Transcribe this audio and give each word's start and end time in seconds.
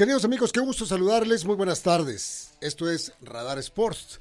Queridos 0.00 0.24
amigos, 0.24 0.50
qué 0.50 0.60
gusto 0.60 0.86
saludarles. 0.86 1.44
Muy 1.44 1.56
buenas 1.56 1.82
tardes. 1.82 2.54
Esto 2.62 2.90
es 2.90 3.12
Radar 3.20 3.58
Sports. 3.58 4.18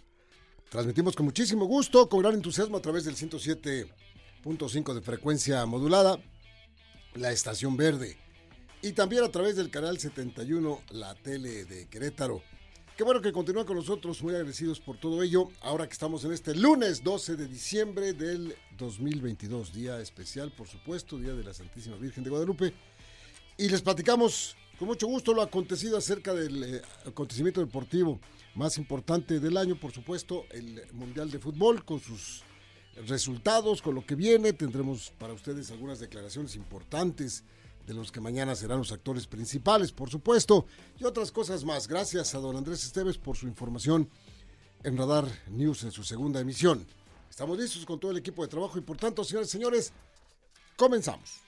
Transmitimos 0.69 1.15
con 1.15 1.25
muchísimo 1.25 1.63
gusto, 1.67 2.09
con 2.09 2.19
gran 2.19 2.33
entusiasmo 2.33 2.75
a 2.75 2.81
través 2.81 3.05
del 3.05 3.15
107.5 3.15 4.93
de 4.93 5.01
frecuencia 5.01 5.65
modulada, 5.65 6.19
la 7.15 7.31
estación 7.31 7.77
verde. 7.77 8.17
Y 8.81 8.91
también 8.91 9.23
a 9.23 9.31
través 9.31 9.55
del 9.55 9.71
canal 9.71 9.97
71, 9.97 10.81
la 10.89 11.15
tele 11.15 11.63
de 11.63 11.87
Querétaro. 11.87 12.43
Qué 12.97 13.05
bueno 13.05 13.21
que 13.21 13.31
continúan 13.31 13.65
con 13.65 13.77
nosotros, 13.77 14.21
muy 14.21 14.33
agradecidos 14.33 14.81
por 14.81 14.97
todo 14.97 15.23
ello. 15.23 15.47
Ahora 15.61 15.87
que 15.87 15.93
estamos 15.93 16.25
en 16.25 16.33
este 16.33 16.55
lunes 16.55 17.05
12 17.05 17.37
de 17.37 17.47
diciembre 17.47 18.11
del 18.11 18.53
2022, 18.77 19.71
día 19.71 20.01
especial, 20.01 20.51
por 20.51 20.67
supuesto, 20.67 21.17
Día 21.17 21.35
de 21.35 21.43
la 21.45 21.53
Santísima 21.53 21.95
Virgen 21.95 22.25
de 22.25 22.31
Guadalupe. 22.31 22.73
Y 23.57 23.69
les 23.69 23.81
platicamos 23.81 24.57
con 24.79 24.87
mucho 24.87 25.07
gusto 25.07 25.33
lo 25.33 25.41
acontecido 25.41 25.97
acerca 25.97 26.33
del 26.33 26.63
eh, 26.63 26.81
acontecimiento 27.05 27.59
deportivo 27.59 28.17
más 28.55 28.77
importante 28.77 29.41
del 29.41 29.57
año, 29.57 29.77
por 29.77 29.91
supuesto, 29.91 30.45
el 30.51 30.81
Mundial 30.93 31.29
de 31.29 31.37
Fútbol, 31.37 31.83
con 31.83 31.99
sus 31.99 32.43
resultados, 33.05 33.81
con 33.81 33.93
lo 33.93 34.05
que 34.05 34.15
viene. 34.15 34.53
Tendremos 34.53 35.11
para 35.19 35.33
ustedes 35.33 35.69
algunas 35.71 35.99
declaraciones 35.99 36.55
importantes 36.55 37.43
de 37.85 37.93
los 37.93 38.09
que 38.09 38.21
mañana 38.21 38.55
serán 38.55 38.77
los 38.77 38.93
actores 38.93 39.27
principales, 39.27 39.91
por 39.91 40.09
supuesto, 40.09 40.65
y 40.97 41.03
otras 41.03 41.31
cosas 41.31 41.65
más. 41.65 41.87
Gracias 41.87 42.33
a 42.33 42.39
don 42.39 42.55
Andrés 42.55 42.83
Esteves 42.85 43.17
por 43.17 43.35
su 43.35 43.47
información 43.47 44.09
en 44.83 44.97
Radar 44.97 45.27
News 45.49 45.83
en 45.83 45.91
su 45.91 46.05
segunda 46.05 46.39
emisión. 46.39 46.87
Estamos 47.29 47.57
listos 47.59 47.85
con 47.85 47.99
todo 47.99 48.11
el 48.11 48.17
equipo 48.17 48.43
de 48.43 48.47
trabajo 48.47 48.77
y 48.77 48.81
por 48.81 48.95
tanto, 48.95 49.25
señores 49.25 49.49
y 49.49 49.51
señores, 49.51 49.91
comenzamos. 50.77 51.41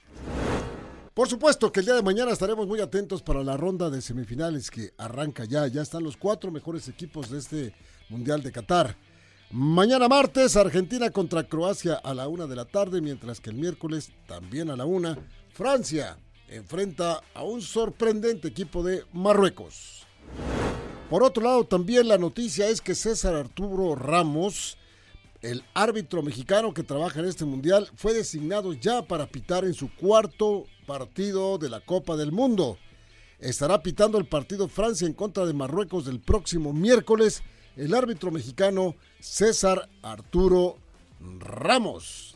Por 1.14 1.28
supuesto 1.28 1.70
que 1.70 1.80
el 1.80 1.86
día 1.86 1.94
de 1.94 2.02
mañana 2.02 2.32
estaremos 2.32 2.66
muy 2.66 2.80
atentos 2.80 3.20
para 3.20 3.44
la 3.44 3.58
ronda 3.58 3.90
de 3.90 4.00
semifinales 4.00 4.70
que 4.70 4.94
arranca 4.96 5.44
ya. 5.44 5.66
Ya 5.66 5.82
están 5.82 6.02
los 6.02 6.16
cuatro 6.16 6.50
mejores 6.50 6.88
equipos 6.88 7.28
de 7.28 7.38
este 7.38 7.74
Mundial 8.08 8.42
de 8.42 8.50
Qatar. 8.50 8.96
Mañana 9.50 10.08
martes, 10.08 10.56
Argentina 10.56 11.10
contra 11.10 11.46
Croacia 11.46 11.96
a 11.96 12.14
la 12.14 12.28
una 12.28 12.46
de 12.46 12.56
la 12.56 12.64
tarde, 12.64 13.02
mientras 13.02 13.40
que 13.40 13.50
el 13.50 13.56
miércoles, 13.56 14.10
también 14.26 14.70
a 14.70 14.76
la 14.76 14.86
una, 14.86 15.18
Francia 15.52 16.16
enfrenta 16.48 17.20
a 17.34 17.42
un 17.42 17.60
sorprendente 17.60 18.48
equipo 18.48 18.82
de 18.82 19.04
Marruecos. 19.12 20.06
Por 21.10 21.22
otro 21.22 21.44
lado, 21.44 21.64
también 21.64 22.08
la 22.08 22.16
noticia 22.16 22.68
es 22.68 22.80
que 22.80 22.94
César 22.94 23.34
Arturo 23.34 23.94
Ramos, 23.96 24.78
el 25.42 25.62
árbitro 25.74 26.22
mexicano 26.22 26.72
que 26.72 26.82
trabaja 26.82 27.20
en 27.20 27.26
este 27.26 27.44
mundial, 27.44 27.90
fue 27.96 28.14
designado 28.14 28.72
ya 28.72 29.02
para 29.02 29.26
pitar 29.26 29.66
en 29.66 29.74
su 29.74 29.94
cuarto 29.94 30.64
partido 30.86 31.58
de 31.58 31.70
la 31.70 31.80
Copa 31.80 32.16
del 32.16 32.32
Mundo. 32.32 32.78
Estará 33.38 33.82
pitando 33.82 34.18
el 34.18 34.26
partido 34.26 34.68
Francia 34.68 35.06
en 35.06 35.14
contra 35.14 35.46
de 35.46 35.52
Marruecos 35.52 36.04
del 36.04 36.20
próximo 36.20 36.72
miércoles 36.72 37.42
el 37.76 37.94
árbitro 37.94 38.30
mexicano 38.30 38.94
César 39.20 39.88
Arturo 40.02 40.76
Ramos. 41.38 42.34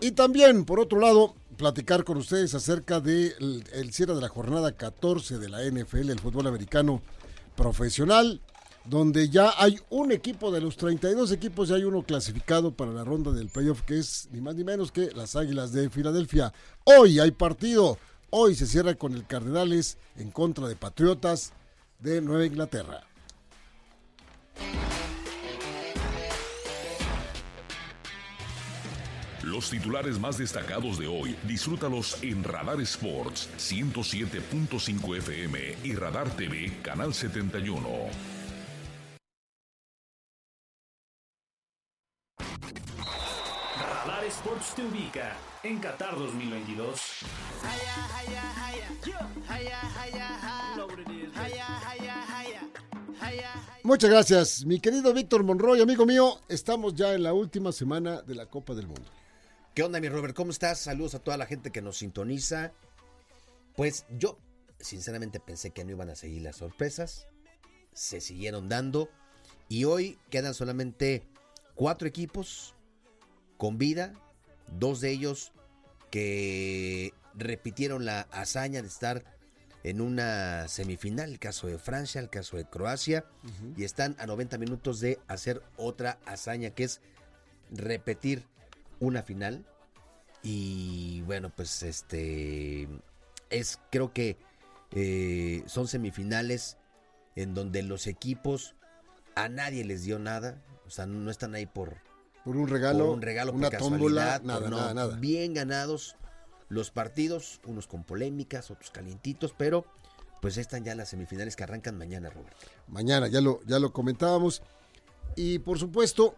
Y 0.00 0.12
también, 0.12 0.64
por 0.64 0.80
otro 0.80 1.00
lado, 1.00 1.34
platicar 1.56 2.04
con 2.04 2.18
ustedes 2.18 2.54
acerca 2.54 3.00
del 3.00 3.64
el 3.72 3.92
cierre 3.92 4.14
de 4.14 4.20
la 4.20 4.28
jornada 4.28 4.72
14 4.72 5.38
de 5.38 5.48
la 5.48 5.64
NFL, 5.64 6.10
el 6.10 6.20
fútbol 6.20 6.46
americano 6.46 7.02
profesional, 7.56 8.40
donde 8.88 9.28
ya 9.28 9.52
hay 9.58 9.78
un 9.90 10.12
equipo 10.12 10.50
de 10.50 10.60
los 10.60 10.76
32 10.76 11.32
equipos, 11.32 11.68
ya 11.68 11.76
hay 11.76 11.84
uno 11.84 12.02
clasificado 12.02 12.72
para 12.72 12.92
la 12.92 13.04
ronda 13.04 13.32
del 13.32 13.48
playoff, 13.48 13.82
que 13.82 13.98
es 13.98 14.28
ni 14.32 14.40
más 14.40 14.54
ni 14.54 14.64
menos 14.64 14.92
que 14.92 15.10
las 15.14 15.36
Águilas 15.36 15.72
de 15.72 15.90
Filadelfia. 15.90 16.52
Hoy 16.84 17.20
hay 17.20 17.30
partido, 17.30 17.98
hoy 18.30 18.54
se 18.54 18.66
cierra 18.66 18.94
con 18.94 19.12
el 19.12 19.26
Cardenales 19.26 19.98
en 20.16 20.30
contra 20.30 20.66
de 20.68 20.76
Patriotas 20.76 21.52
de 21.98 22.22
Nueva 22.22 22.46
Inglaterra. 22.46 23.04
Los 29.42 29.70
titulares 29.70 30.18
más 30.18 30.36
destacados 30.36 30.98
de 30.98 31.06
hoy, 31.06 31.34
disfrútalos 31.44 32.22
en 32.22 32.42
Radar 32.44 32.80
Sports 32.80 33.48
107.5 33.56 35.16
FM 35.18 35.58
y 35.84 35.94
Radar 35.94 36.28
TV 36.36 36.72
Canal 36.82 37.14
71. 37.14 38.37
Sports 44.48 44.74
te 44.76 44.82
ubica 44.82 45.36
en 45.62 45.78
Qatar 45.78 46.16
2022. 46.16 47.00
Muchas 53.82 54.10
gracias, 54.10 54.64
mi 54.64 54.80
querido 54.80 55.12
Víctor 55.12 55.44
Monroy, 55.44 55.82
amigo 55.82 56.06
mío. 56.06 56.40
Estamos 56.48 56.94
ya 56.94 57.12
en 57.12 57.24
la 57.24 57.34
última 57.34 57.72
semana 57.72 58.22
de 58.22 58.34
la 58.34 58.46
Copa 58.46 58.74
del 58.74 58.86
Mundo. 58.86 59.10
¿Qué 59.74 59.82
onda, 59.82 60.00
mi 60.00 60.08
Robert? 60.08 60.34
¿Cómo 60.34 60.50
estás? 60.50 60.78
Saludos 60.78 61.14
a 61.14 61.18
toda 61.18 61.36
la 61.36 61.44
gente 61.44 61.70
que 61.70 61.82
nos 61.82 61.98
sintoniza. 61.98 62.72
Pues 63.76 64.06
yo, 64.16 64.38
sinceramente, 64.80 65.40
pensé 65.40 65.72
que 65.72 65.84
no 65.84 65.90
iban 65.90 66.08
a 66.08 66.16
seguir 66.16 66.40
las 66.40 66.56
sorpresas. 66.56 67.26
Se 67.92 68.22
siguieron 68.22 68.70
dando. 68.70 69.10
Y 69.68 69.84
hoy 69.84 70.18
quedan 70.30 70.54
solamente 70.54 71.28
cuatro 71.74 72.08
equipos 72.08 72.74
con 73.58 73.76
vida. 73.76 74.14
Dos 74.72 75.00
de 75.00 75.10
ellos 75.10 75.52
que 76.10 77.12
repitieron 77.34 78.04
la 78.04 78.22
hazaña 78.32 78.82
de 78.82 78.88
estar 78.88 79.24
en 79.84 80.00
una 80.00 80.68
semifinal, 80.68 81.30
el 81.30 81.38
caso 81.38 81.66
de 81.66 81.78
Francia, 81.78 82.20
el 82.20 82.30
caso 82.30 82.56
de 82.56 82.64
Croacia, 82.64 83.24
y 83.76 83.84
están 83.84 84.16
a 84.18 84.26
90 84.26 84.58
minutos 84.58 85.00
de 85.00 85.18
hacer 85.28 85.62
otra 85.76 86.18
hazaña 86.26 86.70
que 86.70 86.84
es 86.84 87.00
repetir 87.70 88.44
una 89.00 89.22
final. 89.22 89.64
Y 90.42 91.22
bueno, 91.22 91.50
pues 91.54 91.82
este 91.82 92.88
es, 93.50 93.80
creo 93.90 94.12
que 94.12 94.36
eh, 94.92 95.62
son 95.66 95.88
semifinales 95.88 96.76
en 97.36 97.54
donde 97.54 97.82
los 97.82 98.06
equipos 98.06 98.74
a 99.34 99.48
nadie 99.48 99.84
les 99.84 100.02
dio 100.02 100.18
nada, 100.18 100.62
o 100.86 100.90
sea, 100.90 101.06
no 101.06 101.30
están 101.30 101.54
ahí 101.54 101.66
por, 101.66 101.96
Por 102.48 102.56
un 102.56 102.66
regalo, 102.66 103.04
por 103.08 103.14
un 103.16 103.20
regalo, 103.20 103.52
por 103.52 103.58
una 103.58 103.70
tómbola, 103.70 104.40
nada, 104.42 104.60
por 104.60 104.70
no. 104.70 104.76
nada, 104.78 104.94
nada. 104.94 105.16
Bien 105.16 105.52
ganados 105.52 106.16
los 106.70 106.90
partidos, 106.90 107.60
unos 107.66 107.86
con 107.86 108.04
polémicas, 108.04 108.70
otros 108.70 108.90
calientitos, 108.90 109.54
pero 109.54 109.84
pues 110.40 110.56
están 110.56 110.82
ya 110.82 110.94
las 110.94 111.10
semifinales 111.10 111.56
que 111.56 111.64
arrancan 111.64 111.98
mañana, 111.98 112.30
Roberto. 112.30 112.56
Mañana, 112.86 113.28
ya 113.28 113.42
lo, 113.42 113.60
ya 113.66 113.78
lo 113.78 113.92
comentábamos. 113.92 114.62
Y 115.36 115.58
por 115.58 115.78
supuesto, 115.78 116.36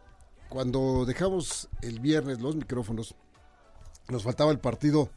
cuando 0.48 1.04
dejamos 1.04 1.68
el 1.80 2.00
viernes 2.00 2.40
los 2.40 2.56
micrófonos, 2.56 3.14
nos 4.08 4.24
faltaba 4.24 4.50
el 4.50 4.58
partido 4.58 5.10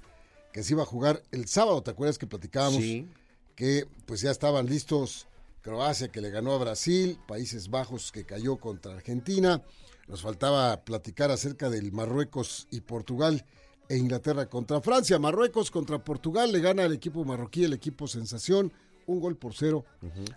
que 0.51 0.61
se 0.61 0.73
iba 0.73 0.83
a 0.83 0.85
jugar 0.85 1.23
el 1.31 1.47
sábado, 1.47 1.81
¿te 1.81 1.89
acuerdas 1.89 2.19
que 2.19 2.27
platicábamos? 2.27 2.83
Sí. 2.83 3.09
Que 3.56 3.88
pues 4.06 4.21
ya 4.21 4.29
estaban 4.29 4.68
listos 4.68 5.25
Croacia 5.63 6.09
que 6.09 6.21
le 6.21 6.29
ganó 6.29 6.51
a 6.51 6.59
Brasil, 6.59 7.18
Países 7.27 7.71
Bajos 7.71 8.12
que 8.12 8.25
cayó 8.25 8.57
contra 8.57 8.94
Argentina, 8.94 9.63
nos 10.07 10.21
faltaba 10.21 10.83
platicar 10.83 11.31
acerca 11.31 11.69
del 11.69 11.91
Marruecos 11.91 12.67
y 12.71 12.81
Portugal 12.81 13.45
e 13.89 13.97
Inglaterra 13.97 14.47
contra 14.47 14.81
Francia. 14.81 15.19
Marruecos 15.19 15.71
contra 15.71 16.03
Portugal 16.03 16.51
le 16.51 16.59
gana 16.59 16.83
al 16.83 16.94
equipo 16.94 17.25
marroquí, 17.25 17.63
el 17.63 17.73
equipo 17.73 18.07
sensación, 18.07 18.71
un 19.05 19.19
gol 19.19 19.38
por 19.38 19.53
cero 19.53 19.85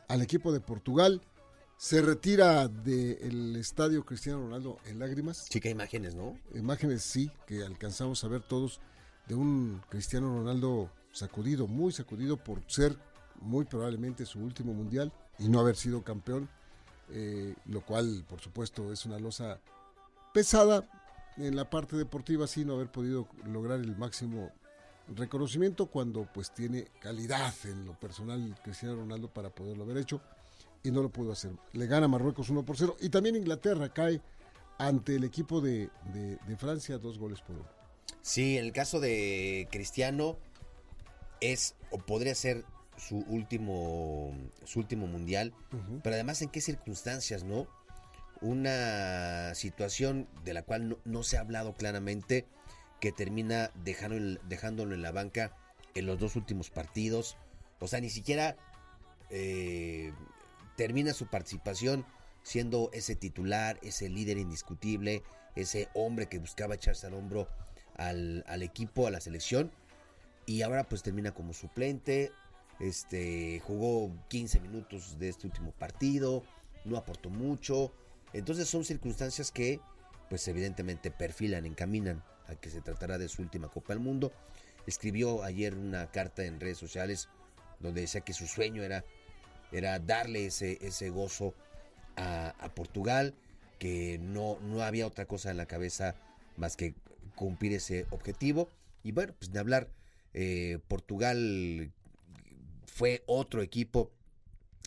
al 0.09 0.23
equipo 0.23 0.53
de 0.53 0.61
Portugal. 0.61 1.23
Se 1.77 2.01
retira 2.01 2.69
del 2.69 3.55
estadio 3.57 4.05
Cristiano 4.05 4.41
Ronaldo 4.41 4.79
en 4.87 4.99
lágrimas. 4.99 5.47
Chica 5.51 5.69
imágenes, 5.69 6.15
¿no? 6.15 6.39
Imágenes, 6.55 7.03
sí, 7.03 7.31
que 7.47 7.65
alcanzamos 7.65 8.25
a 8.25 8.29
ver 8.29 8.43
todos 8.43 8.81
de 9.29 9.35
un 9.35 9.83
Cristiano 9.91 10.29
Ronaldo 10.29 10.91
sacudido, 11.13 11.67
muy 11.67 11.93
sacudido 11.93 12.37
por 12.37 12.63
ser 12.67 12.97
muy 13.41 13.65
probablemente 13.65 14.25
su 14.25 14.41
último 14.41 14.73
mundial 14.73 15.13
y 15.39 15.49
no 15.49 15.61
haber 15.61 15.77
sido 15.77 16.03
campeón, 16.03 16.49
eh, 17.11 17.55
lo 17.67 17.81
cual 17.83 18.25
por 18.29 18.41
supuesto 18.41 18.93
es 18.93 19.07
una 19.07 19.19
losa 19.19 19.61
pesada 20.33 20.85
en 21.37 21.55
la 21.55 21.69
parte 21.69 21.97
deportiva, 21.97 22.47
sí, 22.47 22.65
no 22.65 22.75
haber 22.75 22.91
podido 22.91 23.29
lograr 23.45 23.81
el 23.81 23.97
máximo 23.97 24.51
reconocimiento 25.15 25.87
cuando 25.87 26.27
pues 26.33 26.53
tiene 26.53 26.89
calidad 27.01 27.55
en 27.65 27.87
lo 27.87 27.99
personal 27.99 28.59
Cristiano 28.63 28.97
Ronaldo 28.97 29.29
para 29.29 29.51
poderlo 29.51 29.85
haber 29.85 29.99
hecho 29.99 30.21
y 30.83 30.91
no 30.91 31.03
lo 31.03 31.11
pudo 31.11 31.33
hacer. 31.33 31.53
Le 31.73 31.87
gana 31.87 32.09
Marruecos 32.09 32.49
1 32.49 32.65
por 32.65 32.77
0 32.77 32.97
y 33.01 33.09
también 33.09 33.37
Inglaterra 33.37 33.89
cae 33.93 34.21
ante 34.79 35.17
el 35.17 35.25
equipo 35.25 35.61
de, 35.61 35.91
de, 36.13 36.37
de 36.37 36.57
Francia 36.57 36.99
dos 36.99 37.19
goles 37.19 37.41
por 37.41 37.57
uno. 37.57 37.69
Sí, 38.23 38.59
en 38.59 38.65
el 38.65 38.73
caso 38.73 38.99
de 39.01 39.69
Cristiano 39.71 40.37
es 41.41 41.75
o 41.91 41.99
podría 41.99 42.35
ser 42.35 42.65
su 42.97 43.19
último 43.19 44.35
su 44.65 44.79
último 44.79 45.07
mundial, 45.07 45.53
pero 46.03 46.15
además 46.15 46.43
en 46.43 46.49
qué 46.49 46.61
circunstancias, 46.61 47.45
¿no? 47.45 47.67
Una 48.41 49.55
situación 49.55 50.29
de 50.45 50.55
la 50.55 50.63
cual 50.63 50.89
no, 50.89 50.99
no 51.05 51.23
se 51.23 51.39
ha 51.39 51.41
hablado 51.41 51.75
claramente 51.75 52.47
que 53.01 53.13
termina 53.13 53.71
dejando, 53.75 54.41
dejándolo 54.49 54.95
en 54.95 55.03
la 55.03 55.13
banca 55.13 55.57
en 55.95 56.07
los 56.07 56.19
dos 56.19 56.37
últimos 56.37 56.71
partidos. 56.71 57.37
O 57.79 57.89
sea, 57.89 58.01
ni 58.01 58.11
siquiera 58.11 58.57
eh, 59.31 60.13
termina 60.77 61.13
su 61.13 61.27
participación 61.27 62.07
siendo 62.43 62.91
ese 62.93 63.17
titular, 63.17 63.79
ese 63.83 64.09
líder 64.09 64.39
indiscutible, 64.39 65.23
ese 65.57 65.89
hombre 65.95 66.29
que 66.29 66.39
buscaba 66.39 66.75
echarse 66.75 67.07
al 67.07 67.15
hombro 67.15 67.49
al, 67.97 68.45
al 68.47 68.63
equipo, 68.63 69.07
a 69.07 69.11
la 69.11 69.21
selección. 69.21 69.73
Y 70.47 70.63
ahora 70.63 70.85
pues 70.85 71.03
termina 71.03 71.33
como 71.33 71.53
suplente. 71.53 72.31
Este 72.81 73.61
jugó 73.67 74.13
15 74.29 74.61
minutos 74.61 75.19
de 75.19 75.29
este 75.31 75.47
último 75.47 75.73
partido, 75.73 76.43
no 76.85 76.97
aportó 76.97 77.31
mucho. 77.31 77.93
Entonces 78.33 78.69
son 78.69 78.85
circunstancias 78.85 79.51
que 79.51 79.81
pues 80.29 80.47
evidentemente 80.49 81.11
perfilan, 81.11 81.67
encaminan 81.67 82.23
a 82.49 82.55
que 82.57 82.71
se 82.71 82.81
tratará 82.81 83.19
de 83.19 83.29
su 83.29 83.43
última 83.43 83.69
Copa 83.69 83.93
del 83.93 84.03
Mundo. 84.03 84.33
Escribió 84.87 85.43
ayer 85.43 85.75
una 85.75 86.11
carta 86.11 86.45
en 86.45 86.61
redes 86.61 86.79
sociales 86.79 87.29
donde 87.81 88.03
decía 88.03 88.21
que 88.21 88.33
su 88.33 88.47
sueño 88.47 88.83
era, 88.83 89.05
era 89.73 89.99
darle 89.99 90.47
ese, 90.47 90.79
ese 90.81 91.11
gozo 91.11 91.55
a, 92.17 92.71
Portugal, 92.75 93.35
que 93.79 94.19
no, 94.19 94.59
no 94.61 94.83
había 94.83 95.07
otra 95.07 95.27
cosa 95.27 95.51
en 95.51 95.59
la 95.59 95.67
cabeza 95.67 96.15
más 96.57 96.77
que 96.77 96.95
cumplir 97.35 97.73
ese 97.73 98.07
objetivo. 98.11 98.71
Y 99.03 99.13
bueno, 99.13 99.35
pues 99.39 99.53
de 99.53 99.59
hablar, 99.59 99.89
eh, 100.33 100.79
Portugal 100.89 101.93
fue 102.97 103.23
otro 103.27 103.61
equipo 103.61 104.11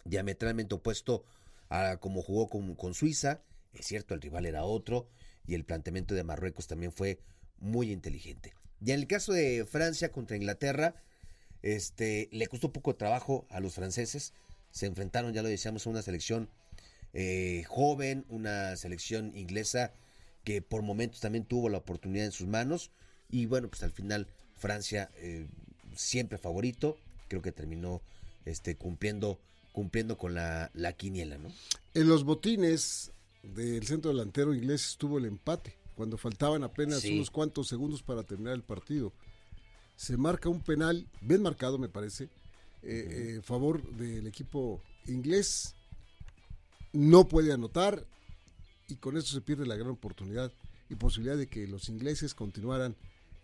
diametralmente 0.03 0.73
opuesto 0.73 1.23
a 1.69 1.97
como 1.97 2.23
jugó 2.23 2.49
con, 2.49 2.73
con 2.73 2.95
Suiza. 2.95 3.43
Es 3.71 3.85
cierto, 3.85 4.15
el 4.15 4.21
rival 4.21 4.47
era 4.47 4.63
otro 4.63 5.07
y 5.45 5.53
el 5.53 5.63
planteamiento 5.63 6.15
de 6.15 6.23
Marruecos 6.23 6.65
también 6.65 6.91
fue 6.91 7.19
muy 7.59 7.91
inteligente. 7.91 8.55
Y 8.83 8.93
en 8.93 9.01
el 9.01 9.05
caso 9.05 9.31
de 9.31 9.63
Francia 9.63 10.11
contra 10.11 10.37
Inglaterra, 10.37 10.95
este, 11.61 12.29
le 12.31 12.47
costó 12.47 12.73
poco 12.73 12.95
trabajo 12.95 13.45
a 13.51 13.59
los 13.59 13.75
franceses. 13.75 14.33
Se 14.71 14.87
enfrentaron, 14.87 15.31
ya 15.31 15.43
lo 15.43 15.49
decíamos, 15.49 15.85
a 15.85 15.91
una 15.91 16.01
selección 16.01 16.49
eh, 17.13 17.63
joven, 17.67 18.25
una 18.29 18.75
selección 18.75 19.37
inglesa 19.37 19.93
que 20.43 20.63
por 20.63 20.81
momentos 20.81 21.19
también 21.19 21.45
tuvo 21.45 21.69
la 21.69 21.77
oportunidad 21.77 22.25
en 22.25 22.31
sus 22.31 22.47
manos. 22.47 22.89
Y 23.29 23.45
bueno, 23.45 23.69
pues 23.69 23.83
al 23.83 23.91
final 23.91 24.25
Francia 24.57 25.11
eh, 25.17 25.45
siempre 25.95 26.39
favorito, 26.39 26.97
creo 27.29 27.41
que 27.41 27.53
terminó 27.53 28.01
este, 28.45 28.75
cumpliendo, 28.75 29.39
cumpliendo 29.71 30.17
con 30.17 30.33
la, 30.33 30.69
la 30.73 30.91
quiniela, 30.93 31.37
¿no? 31.37 31.49
En 31.93 32.09
los 32.09 32.25
botines 32.25 33.11
del 33.43 33.85
centro 33.87 34.11
delantero 34.11 34.53
inglés 34.53 34.85
estuvo 34.89 35.17
el 35.17 35.25
empate, 35.25 35.77
cuando 35.95 36.17
faltaban 36.17 36.63
apenas 36.63 37.01
Sí. 37.01 37.13
unos 37.15 37.29
cuantos 37.31 37.67
segundos 37.69 38.03
para 38.03 38.23
terminar 38.23 38.53
el 38.55 38.63
partido. 38.63 39.13
Se 39.95 40.17
marca 40.17 40.49
un 40.49 40.61
penal, 40.61 41.07
bien 41.21 41.41
marcado 41.41 41.77
me 41.77 41.87
parece, 41.89 42.25
eh, 42.83 43.37
eh, 43.37 43.41
favor 43.43 43.81
del 43.95 44.27
equipo 44.27 44.81
inglés. 45.07 45.75
No 46.93 47.27
puede 47.27 47.51
anotar 47.53 48.05
y 48.87 48.95
con 48.95 49.17
eso 49.17 49.27
se 49.33 49.41
pierde 49.41 49.65
la 49.65 49.75
gran 49.75 49.89
oportunidad 49.91 50.51
y 50.89 50.95
posibilidad 50.95 51.37
de 51.37 51.47
que 51.47 51.67
los 51.67 51.87
ingleses 51.89 52.33
continuaran 52.33 52.95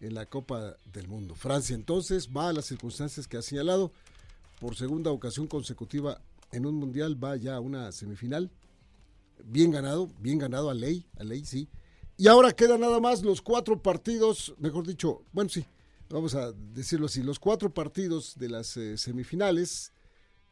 en 0.05 0.13
la 0.13 0.25
Copa 0.25 0.75
del 0.93 1.07
Mundo. 1.07 1.35
Francia 1.35 1.75
entonces 1.75 2.29
va 2.35 2.49
a 2.49 2.53
las 2.53 2.65
circunstancias 2.65 3.27
que 3.27 3.37
ha 3.37 3.41
señalado. 3.41 3.91
Por 4.59 4.75
segunda 4.75 5.11
ocasión 5.11 5.47
consecutiva 5.47 6.21
en 6.51 6.65
un 6.65 6.75
mundial 6.75 7.21
va 7.21 7.35
ya 7.35 7.55
a 7.55 7.59
una 7.59 7.91
semifinal. 7.91 8.49
Bien 9.43 9.71
ganado, 9.71 10.09
bien 10.19 10.39
ganado 10.39 10.69
a 10.69 10.73
ley, 10.73 11.05
a 11.19 11.23
ley 11.23 11.43
sí. 11.45 11.67
Y 12.17 12.27
ahora 12.27 12.53
quedan 12.53 12.79
nada 12.79 12.99
más 12.99 13.23
los 13.23 13.41
cuatro 13.41 13.81
partidos, 13.81 14.53
mejor 14.57 14.87
dicho, 14.87 15.23
bueno 15.33 15.49
sí, 15.49 15.65
vamos 16.09 16.33
a 16.33 16.53
decirlo 16.53 17.07
así, 17.07 17.21
los 17.21 17.39
cuatro 17.39 17.73
partidos 17.73 18.39
de 18.39 18.47
las 18.47 18.77
eh, 18.77 18.97
semifinales, 18.97 19.91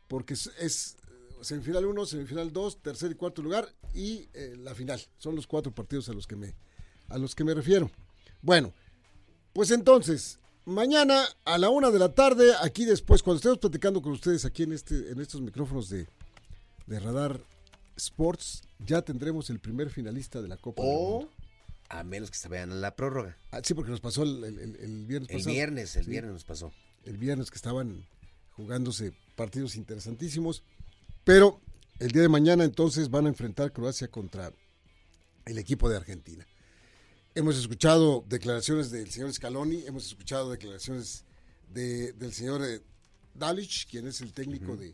porque 0.09 0.33
es, 0.33 0.47
eh, 0.59 0.69
semifinal 1.41 1.85
1, 1.85 2.05
semifinal 2.05 2.51
2, 2.51 2.81
tercer 2.81 3.11
y 3.11 3.15
cuarto 3.15 3.41
lugar 3.41 3.69
y 3.94 4.27
eh, 4.33 4.55
la 4.57 4.75
final. 4.75 5.01
Son 5.17 5.35
los 5.35 5.47
cuatro 5.47 5.73
partidos 5.73 6.09
a 6.09 6.13
los 6.13 6.27
que 6.27 6.35
me, 6.35 6.53
a 7.07 7.17
los 7.17 7.33
que 7.33 7.45
me 7.45 7.53
refiero. 7.53 7.89
Bueno, 8.41 8.73
pues 9.53 9.71
entonces, 9.71 10.39
mañana 10.65 11.25
a 11.45 11.57
la 11.57 11.69
una 11.69 11.91
de 11.91 12.00
la 12.00 12.13
tarde, 12.13 12.53
aquí 12.61 12.85
después, 12.85 13.21
cuando 13.23 13.38
estemos 13.38 13.59
platicando 13.59 14.01
con 14.01 14.11
ustedes 14.13 14.45
aquí 14.45 14.63
en, 14.63 14.73
este, 14.73 15.11
en 15.11 15.19
estos 15.21 15.41
micrófonos 15.41 15.89
de, 15.89 16.07
de 16.88 17.00
Radar 17.00 17.39
Sports, 17.95 18.61
ya 18.79 19.01
tendremos 19.03 19.50
el 19.50 19.59
primer 19.59 19.89
finalista 19.89 20.41
de 20.41 20.47
la 20.47 20.57
Copa 20.57 20.81
del 20.83 20.91
O 20.95 21.09
Mundo. 21.19 21.31
a 21.89 22.03
menos 22.03 22.31
que 22.31 22.38
se 22.38 22.47
vayan 22.50 22.71
a 22.71 22.75
la 22.75 22.95
prórroga. 22.95 23.38
Ah, 23.51 23.59
sí, 23.63 23.73
porque 23.73 23.91
nos 23.91 24.01
pasó 24.01 24.23
el, 24.23 24.44
el- 24.44 24.59
el- 24.59 24.75
el 24.77 25.05
viernes 25.05 25.29
El 25.29 25.38
pasado. 25.38 25.53
viernes, 25.53 25.95
el 25.95 26.05
Sí, 26.05 26.09
viernes 26.09 26.33
nos 26.33 26.44
pasó. 26.44 26.71
El 27.05 27.17
viernes 27.17 27.51
que 27.51 27.55
estaban 27.57 28.05
jugándose 28.51 29.13
partidos 29.35 29.75
interesantísimos. 29.75 30.63
Pero 31.23 31.59
el 32.00 32.11
día 32.11 32.23
de 32.23 32.29
mañana 32.29 32.63
entonces 32.63 33.09
van 33.09 33.25
a 33.25 33.29
enfrentar 33.29 33.71
Croacia 33.71 34.07
contra 34.09 34.51
el 35.45 35.57
equipo 35.57 35.88
de 35.89 35.97
Argentina. 35.97 36.45
Hemos 37.35 37.57
escuchado 37.57 38.24
declaraciones 38.30 38.91
del 38.91 39.09
señor 39.09 39.33
Scaloni, 39.33 39.83
hemos 39.88 40.06
escuchado 40.06 40.51
declaraciones 40.51 41.24
de- 41.74 42.13
del 42.13 42.31
señor 42.31 42.63
eh, 42.63 42.80
Dalic, 43.33 43.88
quien 43.89 44.07
es 44.07 44.21
el 44.21 44.33
técnico 44.33 44.77
de, 44.77 44.94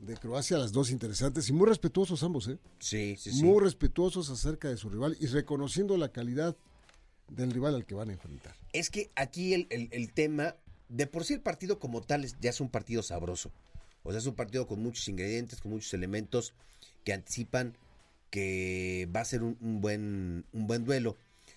de 0.00 0.16
Croacia, 0.16 0.58
las 0.58 0.72
dos 0.72 0.90
interesantes 0.90 1.48
y 1.48 1.52
muy 1.52 1.68
respetuosos 1.68 2.22
ambos, 2.24 2.48
¿eh? 2.48 2.58
Sí, 2.80 3.14
sí, 3.16 3.30
sí. 3.30 3.44
muy 3.44 3.62
respetuosos 3.62 4.30
acerca 4.30 4.68
de 4.68 4.76
su 4.76 4.90
rival 4.90 5.16
y 5.20 5.26
reconociendo 5.26 5.96
la 5.96 6.08
calidad 6.10 6.56
del 7.28 7.52
rival 7.52 7.76
al 7.76 7.86
que 7.86 7.94
van 7.94 8.10
a 8.10 8.14
enfrentar. 8.14 8.56
Es 8.72 8.90
que 8.90 9.10
aquí 9.14 9.54
el, 9.54 9.68
el- 9.70 9.88
el 9.92 10.12
tema, 10.12 10.56
de 10.88 11.06
por 11.06 11.24
sí 11.24 11.34
el 11.34 11.40
partido 11.40 11.78
como 11.78 12.02
tal 12.02 12.24
es- 12.24 12.36
ya 12.40 12.50
es 12.50 12.60
un 12.60 12.68
partido 12.68 13.04
sabroso. 13.04 13.52
O 14.02 14.10
sea, 14.10 14.18
es 14.18 14.26
un 14.26 14.34
partido 14.34 14.66
con 14.66 14.82
muchos 14.82 15.06
ingredientes, 15.08 15.60
con 15.60 15.70
muchos 15.70 15.94
elementos 15.94 16.52
que 17.04 17.12
anticipan 17.12 17.76
que 18.30 19.08
va 19.14 19.20
a 19.20 19.24
ser 19.24 19.44
un, 19.44 19.56
un 19.60 19.80
buen, 19.80 20.44
un 20.52 20.66
buen 20.66 20.84
duelo. 20.84 21.16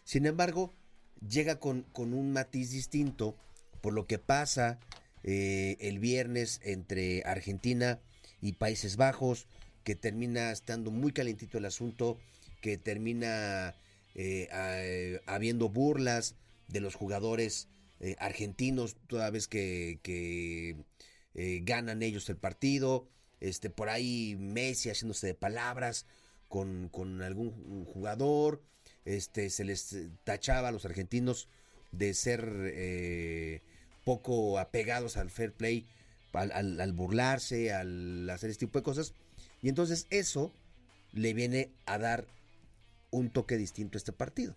Sin 0.10 0.25
embargo, 0.25 0.74
llega 1.22 1.60
con, 1.60 1.84
con 1.84 2.16
un 2.16 2.34
matiz 2.34 2.72
distinto 2.72 3.38
por 3.80 3.94
lo 3.94 4.08
que 4.08 4.18
pasa 4.18 4.80
eh, 5.22 5.78
el 5.82 6.00
viernes 6.00 6.62
entre 6.63 7.22
Argentina 7.25 8.00
y 8.42 8.54
Países 8.54 8.98
Bajos, 8.98 9.46
que 9.84 9.94
termina 9.94 10.51
estando 10.51 10.89
muy 10.89 11.12
calentito 11.12 11.60
el 11.60 11.66
asunto, 11.66 12.18
que 12.60 12.75
termina 12.80 13.75
eh, 14.16 14.48
a- 15.28 15.32
habiendo 15.32 15.70
burlas 15.70 16.34
de 16.70 16.80
los 16.80 16.96
jugadores 16.96 17.68
eh, 18.00 18.16
argentinos 18.18 18.96
toda 19.06 19.30
vez 19.30 19.48
que, 19.48 20.00
que, 20.01 20.75
eh, 21.36 21.60
ganan 21.62 22.01
ellos 22.01 22.28
el 22.30 22.38
partido. 22.38 23.08
Este, 23.42 23.70
por 23.70 23.89
ahí 23.89 24.36
Messi 24.39 24.89
haciéndose 24.89 25.28
de 25.28 25.36
palabras 25.36 26.08
con, 26.48 26.89
con 26.89 27.22
algún 27.22 27.86
jugador. 27.86 28.63
Este, 29.10 29.50
se 29.50 29.63
les 29.63 29.96
tachaba 30.24 30.68
a 30.68 30.72
los 30.72 30.86
argentinos 30.86 31.48
de 31.92 32.13
ser 32.13 32.48
eh, 32.75 33.62
poco 34.06 34.60
apegados 34.60 35.18
al 35.18 35.32
fair 35.32 35.51
play, 35.51 35.88
al, 36.34 36.51
al- 36.51 36.80
al 36.80 36.94
burlarse, 36.94 37.74
al 37.74 38.30
hacer 38.30 38.51
este 38.51 38.68
tipo 38.68 38.78
de 38.78 38.84
cosas. 38.84 39.13
Y 39.63 39.70
entonces 39.70 40.06
eso 40.12 40.54
le 41.12 41.34
viene 41.34 41.72
a 41.88 41.98
dar 41.98 42.28
un 43.10 43.32
toque 43.32 43.58
distinto 43.58 43.98
a 43.98 44.00
este 44.00 44.12
partido. 44.13 44.56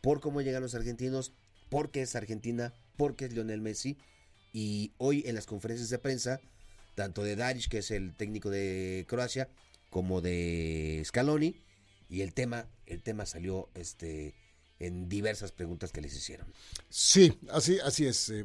Por 0.00 0.20
cómo 0.20 0.42
llegan 0.42 0.62
los 0.62 0.76
argentinos, 0.76 1.32
porque 1.68 2.02
es 2.02 2.14
Argentina, 2.14 2.72
porque 2.96 3.24
es 3.24 3.32
Lionel 3.32 3.60
Messi. 3.60 3.96
Y 4.52 4.92
hoy 4.98 5.24
en 5.26 5.34
las 5.34 5.46
conferencias 5.46 5.90
de 5.90 5.98
prensa, 5.98 6.40
tanto 6.94 7.24
de 7.24 7.34
Daric, 7.34 7.68
que 7.68 7.78
es 7.78 7.90
el 7.90 8.14
técnico 8.14 8.48
de 8.48 9.04
Croacia, 9.08 9.48
como 9.90 10.20
de 10.20 11.02
Scaloni, 11.04 11.56
y 12.12 12.20
el 12.20 12.34
tema, 12.34 12.68
el 12.84 13.02
tema 13.02 13.24
salió 13.24 13.70
este, 13.74 14.34
en 14.78 15.08
diversas 15.08 15.50
preguntas 15.50 15.92
que 15.92 16.02
les 16.02 16.14
hicieron. 16.14 16.46
Sí, 16.90 17.38
así, 17.50 17.78
así 17.80 18.06
es. 18.06 18.28
eh, 18.28 18.44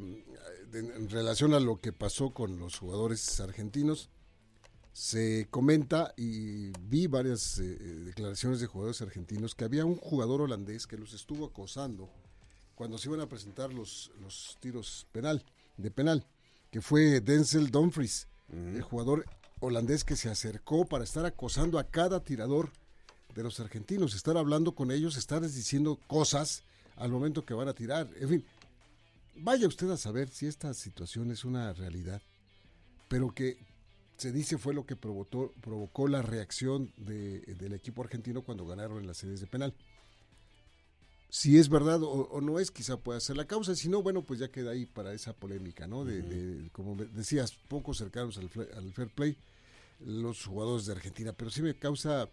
de- 0.70 0.78
en 0.78 1.10
relación 1.10 1.52
a 1.52 1.60
lo 1.60 1.76
que 1.78 1.92
pasó 1.92 2.30
con 2.32 2.58
los 2.58 2.78
jugadores 2.78 3.40
argentinos, 3.40 4.08
se 4.92 5.46
comenta 5.50 6.14
y 6.16 6.70
vi 6.80 7.06
varias 7.06 7.58
eh, 7.58 7.64
declaraciones 8.06 8.58
de 8.60 8.66
jugadores 8.66 9.00
argentinos 9.02 9.54
que 9.54 9.64
había 9.64 9.84
un 9.84 9.96
jugador 9.96 10.40
holandés 10.40 10.86
que 10.86 10.96
los 10.96 11.12
estuvo 11.12 11.46
acosando 11.46 12.10
cuando 12.74 12.96
se 12.98 13.08
iban 13.08 13.20
a 13.20 13.28
presentar 13.28 13.72
los, 13.72 14.10
los 14.20 14.56
tiros 14.60 15.06
penal, 15.12 15.44
de 15.76 15.90
penal, 15.90 16.26
que 16.70 16.80
fue 16.80 17.20
Denzel 17.20 17.70
Dumfries, 17.70 18.28
el 18.52 18.82
jugador 18.82 19.24
holandés 19.60 20.04
que 20.04 20.16
se 20.16 20.30
acercó 20.30 20.86
para 20.86 21.04
estar 21.04 21.26
acosando 21.26 21.78
a 21.78 21.84
cada 21.90 22.22
tirador 22.24 22.70
de 23.38 23.44
los 23.44 23.60
argentinos, 23.60 24.16
estar 24.16 24.36
hablando 24.36 24.74
con 24.74 24.90
ellos, 24.90 25.16
estarles 25.16 25.54
diciendo 25.54 25.96
cosas 26.08 26.64
al 26.96 27.12
momento 27.12 27.44
que 27.44 27.54
van 27.54 27.68
a 27.68 27.72
tirar. 27.72 28.10
En 28.18 28.28
fin, 28.28 28.44
vaya 29.36 29.68
usted 29.68 29.88
a 29.90 29.96
saber 29.96 30.28
si 30.28 30.46
esta 30.46 30.74
situación 30.74 31.30
es 31.30 31.44
una 31.44 31.72
realidad, 31.72 32.20
pero 33.06 33.32
que 33.32 33.56
se 34.16 34.32
dice 34.32 34.58
fue 34.58 34.74
lo 34.74 34.86
que 34.86 34.96
provocó, 34.96 35.52
provocó 35.60 36.08
la 36.08 36.20
reacción 36.20 36.92
de, 36.96 37.42
del 37.60 37.74
equipo 37.74 38.02
argentino 38.02 38.42
cuando 38.42 38.66
ganaron 38.66 38.98
en 38.98 39.06
las 39.06 39.18
series 39.18 39.38
de 39.38 39.46
penal. 39.46 39.72
Si 41.30 41.56
es 41.58 41.68
verdad 41.68 42.02
o, 42.02 42.10
o, 42.10 42.40
no 42.40 42.58
es, 42.58 42.72
quizá 42.72 42.96
pueda 42.96 43.20
ser 43.20 43.36
la 43.36 43.46
causa. 43.46 43.76
Si 43.76 43.88
no, 43.88 44.02
bueno, 44.02 44.22
pues 44.22 44.40
ya 44.40 44.48
queda 44.48 44.72
ahí 44.72 44.84
para 44.84 45.12
esa 45.12 45.32
polémica, 45.32 45.86
¿no? 45.86 46.04
De, 46.04 46.18
uh 46.18 46.24
-huh. 46.24 46.62
de 46.64 46.70
como 46.70 46.96
decías, 46.96 47.52
poco 47.68 47.94
cercanos 47.94 48.36
al, 48.38 48.50
al, 48.74 48.92
fair 48.94 49.10
play 49.14 49.36
los 50.00 50.44
jugadores 50.44 50.86
de 50.86 50.92
Argentina. 50.94 51.32
Pero 51.32 51.50
sí 51.50 51.62
me 51.62 51.74
causa, 51.74 52.28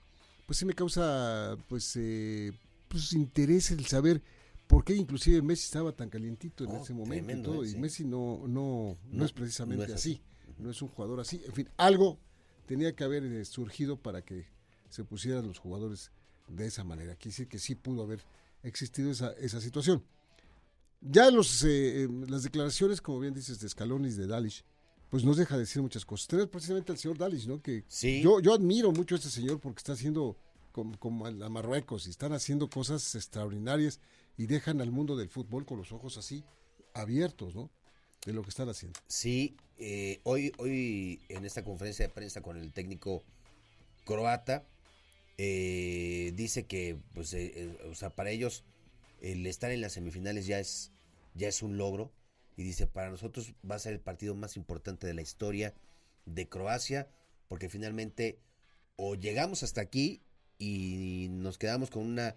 pues 0.46 0.60
sí 0.60 0.66
me 0.66 0.74
causa, 0.74 1.58
pues, 1.68 1.96
eh, 1.96 2.52
pues 2.88 3.14
interés 3.14 3.72
el 3.72 3.86
saber 3.86 4.22
por 4.68 4.84
qué 4.84 4.96
inclusive 4.96 5.42
Messi 5.42 5.66
estaba 5.66 5.92
tan 5.92 6.10
calientito 6.10 6.64
en 6.64 6.72
oh, 6.72 6.82
ese 6.82 6.94
momento 6.94 7.26
tremendo, 7.26 7.50
y 7.50 7.56
todo. 7.56 7.66
Sí. 7.66 7.76
Y 7.76 7.80
Messi 7.80 8.06
no, 8.06 8.42
no, 8.48 8.48
no, 8.48 8.98
no, 9.12 9.26
es 9.26 9.32
precisamente 9.32 9.88
no 9.88 9.94
es 9.94 9.96
así. 10.00 10.14
así. 10.14 10.62
No 10.62 10.70
es 10.70 10.82
un 10.82 10.90
jugador 10.90 11.20
así. 11.20 11.42
En 11.46 11.54
fin, 11.54 11.70
algo 11.78 12.20
tenía 12.66 12.96
que 12.96 13.04
haber 13.04 13.24
eh, 13.24 13.46
surgido 13.46 13.98
para 13.98 14.24
que 14.24 14.48
se 14.90 15.04
pusieran 15.04 15.48
los 15.48 15.60
jugadores 15.60 16.12
de 16.48 16.66
esa 16.66 16.84
manera. 16.84 17.16
Quiere 17.16 17.32
decir 17.32 17.48
que 17.48 17.60
sí 17.60 17.76
pudo 17.76 18.04
haber 18.04 18.22
existido 18.64 19.12
esa, 19.12 19.34
esa 19.34 19.62
situación. 19.62 20.04
Ya 21.02 21.30
los, 21.30 21.64
eh, 21.64 22.08
las 22.28 22.44
declaraciones, 22.44 23.02
como 23.02 23.20
bien 23.20 23.34
dices, 23.34 23.60
de 23.60 23.70
Scaloni 23.70 24.08
y 24.10 24.14
de 24.14 24.28
Dalish, 24.28 24.64
pues 25.16 25.24
nos 25.24 25.38
deja 25.38 25.58
decir 25.58 25.82
muchas 25.82 26.04
cosas. 26.04 26.28
Tenemos 26.28 26.50
precisamente 26.50 26.92
al 26.92 26.98
señor 26.98 27.18
Dalish, 27.18 27.48
¿no? 27.48 27.62
Que 27.62 27.86
sí. 27.88 28.22
yo, 28.22 28.42
yo 28.42 28.54
admiro 28.54 28.92
mucho 28.92 29.16
a 29.16 29.18
este 29.18 29.30
señor 29.30 29.62
porque 29.62 29.78
está 29.78 29.94
haciendo 29.94 30.36
como, 30.74 31.00
como 31.00 31.26
a 31.26 31.32
Marruecos 31.32 32.06
y 32.06 32.10
están 32.10 32.34
haciendo 32.34 32.70
cosas 32.70 33.16
extraordinarias 33.16 34.02
y 34.36 34.46
dejan 34.48 34.82
al 34.82 34.92
mundo 34.92 35.16
del 35.16 35.30
fútbol 35.30 35.66
con 35.66 35.78
los 35.78 35.94
ojos 35.94 36.18
así 36.18 36.44
abiertos, 36.94 37.56
¿no? 37.56 37.72
De 38.26 38.34
lo 38.34 38.42
que 38.42 38.50
están 38.50 38.68
haciendo. 38.68 39.00
Sí, 39.08 39.56
eh, 39.78 40.20
hoy, 40.24 40.52
hoy 40.58 41.22
en 41.30 41.46
esta 41.46 41.64
conferencia 41.64 42.06
de 42.06 42.14
prensa 42.14 42.42
con 42.42 42.58
el 42.58 42.74
técnico 42.74 43.24
croata, 44.04 44.66
eh, 45.38 46.34
dice 46.36 46.66
que 46.66 46.98
pues 47.14 47.34
eh, 47.34 47.54
eh, 47.56 47.78
o 47.90 47.96
sea 47.96 48.10
para 48.10 48.32
ellos 48.32 48.66
el 49.22 49.48
estar 49.48 49.72
en 49.72 49.80
las 49.80 49.94
semifinales 49.94 50.46
ya 50.46 50.60
es 50.60 50.92
ya 51.36 51.48
es 51.48 51.62
un 51.62 51.78
logro 51.78 52.12
y 52.56 52.64
dice 52.64 52.88
para 52.88 53.10
nosotros 53.10 53.54
va 53.70 53.76
a 53.76 53.80
ser 53.80 53.94
el 53.94 54.00
partido 54.00 54.36
más 54.36 54.58
importante 54.58 55.08
de 55.08 55.14
la 55.14 55.22
historia 55.22 55.74
de 56.26 56.48
Croacia 56.48 57.08
porque 57.48 57.70
finalmente 57.70 58.40
o 58.96 59.16
llegamos 59.16 59.64
hasta 59.64 59.82
aquí 59.82 60.22
y 60.58 61.28
nos 61.30 61.58
quedamos 61.58 61.90
con 61.90 62.04
una 62.04 62.36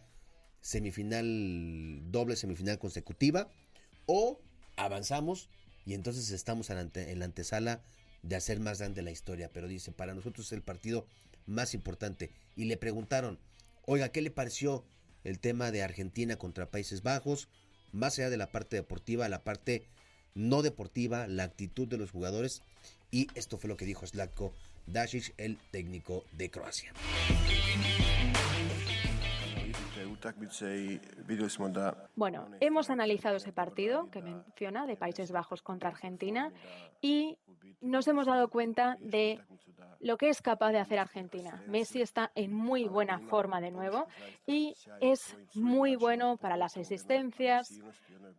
semifinal 0.60 2.10
doble 2.10 2.37
semifinal 2.37 2.78
consecutiva 2.78 3.48
o 4.06 4.40
avanzamos 4.76 5.48
y 5.87 5.94
entonces 5.94 6.30
estamos 6.30 6.70
en 6.70 6.76
la, 7.18 7.25
antesala 7.25 7.82
de 8.22 8.37
hacer 8.37 8.60
más 8.60 8.80
grande 8.80 9.02
la 9.02 9.10
historia 9.10 9.50
pero 9.52 9.68
dice 9.68 9.92
para 9.92 10.14
nosotros 10.14 10.46
es 10.46 10.52
el 10.52 10.62
partido 10.62 11.06
más 11.48 11.75
importante. 11.75 12.30
Y 12.54 12.66
le 12.66 12.76
preguntaron, 12.76 13.38
oiga, 13.87 14.10
¿qué 14.10 14.22
le 14.22 14.30
pareció 14.30 14.84
el 15.25 15.40
tema 15.40 15.72
de 15.72 15.82
Argentina 15.82 16.37
contra 16.37 16.70
Países 16.70 17.02
Bajos? 17.02 17.48
Más 17.90 18.18
allá 18.18 18.30
de 18.30 18.37
la 18.37 18.52
parte 18.52 18.76
deportiva, 18.76 19.28
la 19.28 19.42
parte 19.42 19.87
no 20.38 20.62
deportiva, 20.62 21.26
la 21.26 21.42
actitud 21.42 21.87
de 21.88 21.99
los 21.99 22.11
jugadores. 22.11 22.62
Y 23.11 23.28
esto 23.35 23.59
fue 23.59 23.68
lo 23.68 23.76
que 23.76 23.85
dijo 23.85 24.07
Slatko 24.07 24.52
Dasic, 24.87 25.35
el 25.37 25.59
técnico 25.71 26.25
de 26.33 26.50
Croacia. 26.50 26.92
Bueno, 32.16 32.48
hemos 32.60 32.90
analizado 32.90 33.37
ese 33.37 33.52
partido 33.52 34.10
que 34.10 34.22
menciona 34.22 34.87
de 34.87 34.96
Países 34.96 35.32
Bajos 35.32 35.62
contra 35.62 35.90
Argentina 35.90 36.52
y 37.00 37.38
nos 37.80 38.08
hemos 38.08 38.26
dado 38.26 38.48
cuenta 38.48 38.96
de 39.00 39.40
lo 40.00 40.16
que 40.16 40.28
es 40.28 40.42
capaz 40.42 40.72
de 40.72 40.78
hacer 40.78 40.98
Argentina. 40.98 41.62
Messi 41.66 42.00
está 42.00 42.30
en 42.34 42.52
muy 42.52 42.84
buena 42.84 43.18
forma 43.18 43.60
de 43.60 43.70
nuevo 43.70 44.06
y 44.46 44.75
es 45.00 45.37
muy 45.54 45.96
bueno 45.96 46.37
para 46.37 46.56
las 46.56 46.76
existencias, 46.76 47.80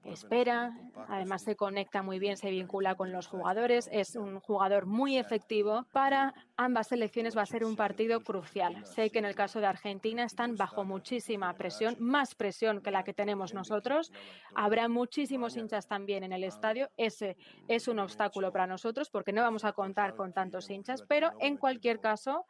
espera, 0.05 0.77
además 1.07 1.43
se 1.43 1.55
conecta 1.55 2.01
muy 2.01 2.19
bien, 2.19 2.37
se 2.37 2.49
vincula 2.49 2.95
con 2.95 3.11
los 3.11 3.27
jugadores, 3.27 3.89
es 3.91 4.15
un 4.15 4.39
jugador 4.39 4.85
muy 4.85 5.17
efectivo. 5.17 5.85
Para 5.91 6.33
ambas 6.55 6.87
selecciones 6.87 7.37
va 7.37 7.41
a 7.41 7.45
ser 7.45 7.65
un 7.65 7.75
partido 7.75 8.21
crucial. 8.21 8.85
Sé 8.85 9.09
que 9.09 9.19
en 9.19 9.25
el 9.25 9.35
caso 9.35 9.59
de 9.59 9.67
Argentina 9.67 10.23
están 10.23 10.55
bajo 10.55 10.85
muchísima 10.85 11.53
presión, 11.53 11.68
más 11.99 12.35
presión 12.35 12.81
que 12.81 12.91
la 12.91 13.03
que 13.03 13.13
tenemos 13.13 13.53
nosotros. 13.53 14.11
Habrá 14.55 14.87
muchísimos 14.87 15.57
hinchas 15.57 15.87
también 15.87 16.23
en 16.23 16.33
el 16.33 16.43
estadio. 16.43 16.89
Ese 16.97 17.37
es 17.67 17.87
un 17.87 17.99
obstáculo 17.99 18.51
para 18.51 18.67
nosotros 18.67 19.09
porque 19.09 19.33
no 19.33 19.41
vamos 19.41 19.65
a 19.65 19.73
contar 19.73 20.15
con 20.15 20.33
tantos 20.33 20.69
hinchas, 20.69 21.03
pero 21.07 21.31
en 21.39 21.57
cualquier 21.57 21.99
caso 21.99 22.45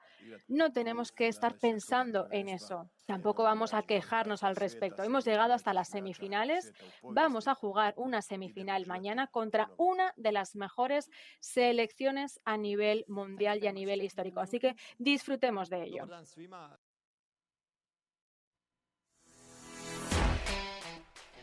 no 0.47 0.71
tenemos 0.71 1.11
que 1.11 1.27
estar 1.27 1.57
pensando 1.57 2.27
en 2.31 2.49
eso. 2.49 2.89
Tampoco 3.05 3.41
vamos 3.41 3.73
a 3.73 3.81
quejarnos 3.81 4.43
al 4.43 4.55
respecto. 4.55 5.01
Hemos 5.01 5.25
llegado 5.25 5.53
hasta 5.53 5.73
las 5.73 5.89
semifinales. 5.89 6.71
Vamos 7.01 7.47
a 7.47 7.55
jugar 7.55 7.95
una 7.97 8.21
semifinal 8.21 8.85
mañana 8.85 9.25
contra 9.25 9.71
una 9.77 10.13
de 10.15 10.31
las 10.31 10.55
mejores 10.55 11.09
selecciones 11.39 12.39
a 12.45 12.57
nivel 12.57 13.05
mundial 13.07 13.63
y 13.63 13.67
a 13.67 13.73
nivel 13.73 14.03
histórico. 14.03 14.41
Así 14.41 14.59
que 14.59 14.75
disfrutemos 14.99 15.69
de 15.69 15.85
ello. 15.85 16.05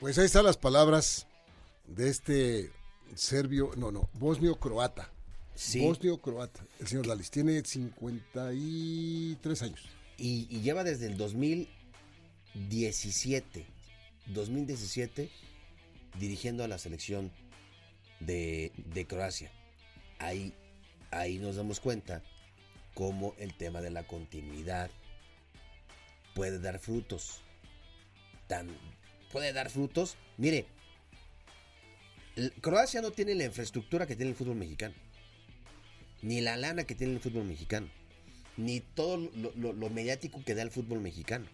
Pues 0.00 0.18
ahí 0.18 0.24
están 0.26 0.44
las 0.44 0.58
palabras 0.58 1.26
de 1.86 2.10
este 2.10 2.70
serbio, 3.14 3.70
no, 3.76 3.90
no, 3.90 4.10
bosnio-croata. 4.14 5.10
Sí. 5.54 5.80
Bosnio-croata, 5.80 6.66
el 6.80 6.86
señor 6.86 7.06
Dalis. 7.06 7.30
Tiene 7.30 7.64
53 7.64 9.62
años. 9.62 9.88
Y, 10.18 10.46
y, 10.50 10.60
lleva 10.60 10.84
desde 10.84 11.06
el 11.06 11.16
2017, 11.16 13.64
2017, 14.26 15.30
dirigiendo 16.18 16.62
a 16.62 16.68
la 16.68 16.76
selección 16.76 17.32
de, 18.20 18.72
de 18.76 19.06
Croacia. 19.06 19.50
Ahí, 20.18 20.52
ahí 21.10 21.38
nos 21.38 21.56
damos 21.56 21.80
cuenta 21.80 22.22
cómo 22.94 23.34
el 23.38 23.54
tema 23.54 23.80
de 23.80 23.88
la 23.90 24.06
continuidad 24.06 24.90
puede 26.34 26.58
dar 26.58 26.80
frutos. 26.80 27.40
Tan, 28.46 28.68
puede 29.32 29.52
dar 29.52 29.70
frutos. 29.70 30.16
Mire, 30.36 30.66
Croacia 32.60 33.00
no 33.00 33.10
tiene 33.10 33.34
la 33.34 33.44
infraestructura 33.44 34.06
que 34.06 34.16
tiene 34.16 34.30
el 34.30 34.36
fútbol 34.36 34.56
mexicano. 34.56 34.94
Ni 36.22 36.40
la 36.40 36.56
lana 36.56 36.84
que 36.84 36.94
tiene 36.94 37.14
el 37.14 37.20
fútbol 37.20 37.44
mexicano. 37.44 37.88
Ni 38.56 38.80
todo 38.80 39.16
lo, 39.16 39.52
lo, 39.54 39.72
lo 39.72 39.90
mediático 39.90 40.42
que 40.44 40.54
da 40.54 40.62
el 40.62 40.70
fútbol 40.70 41.00
mexicano. 41.00 41.46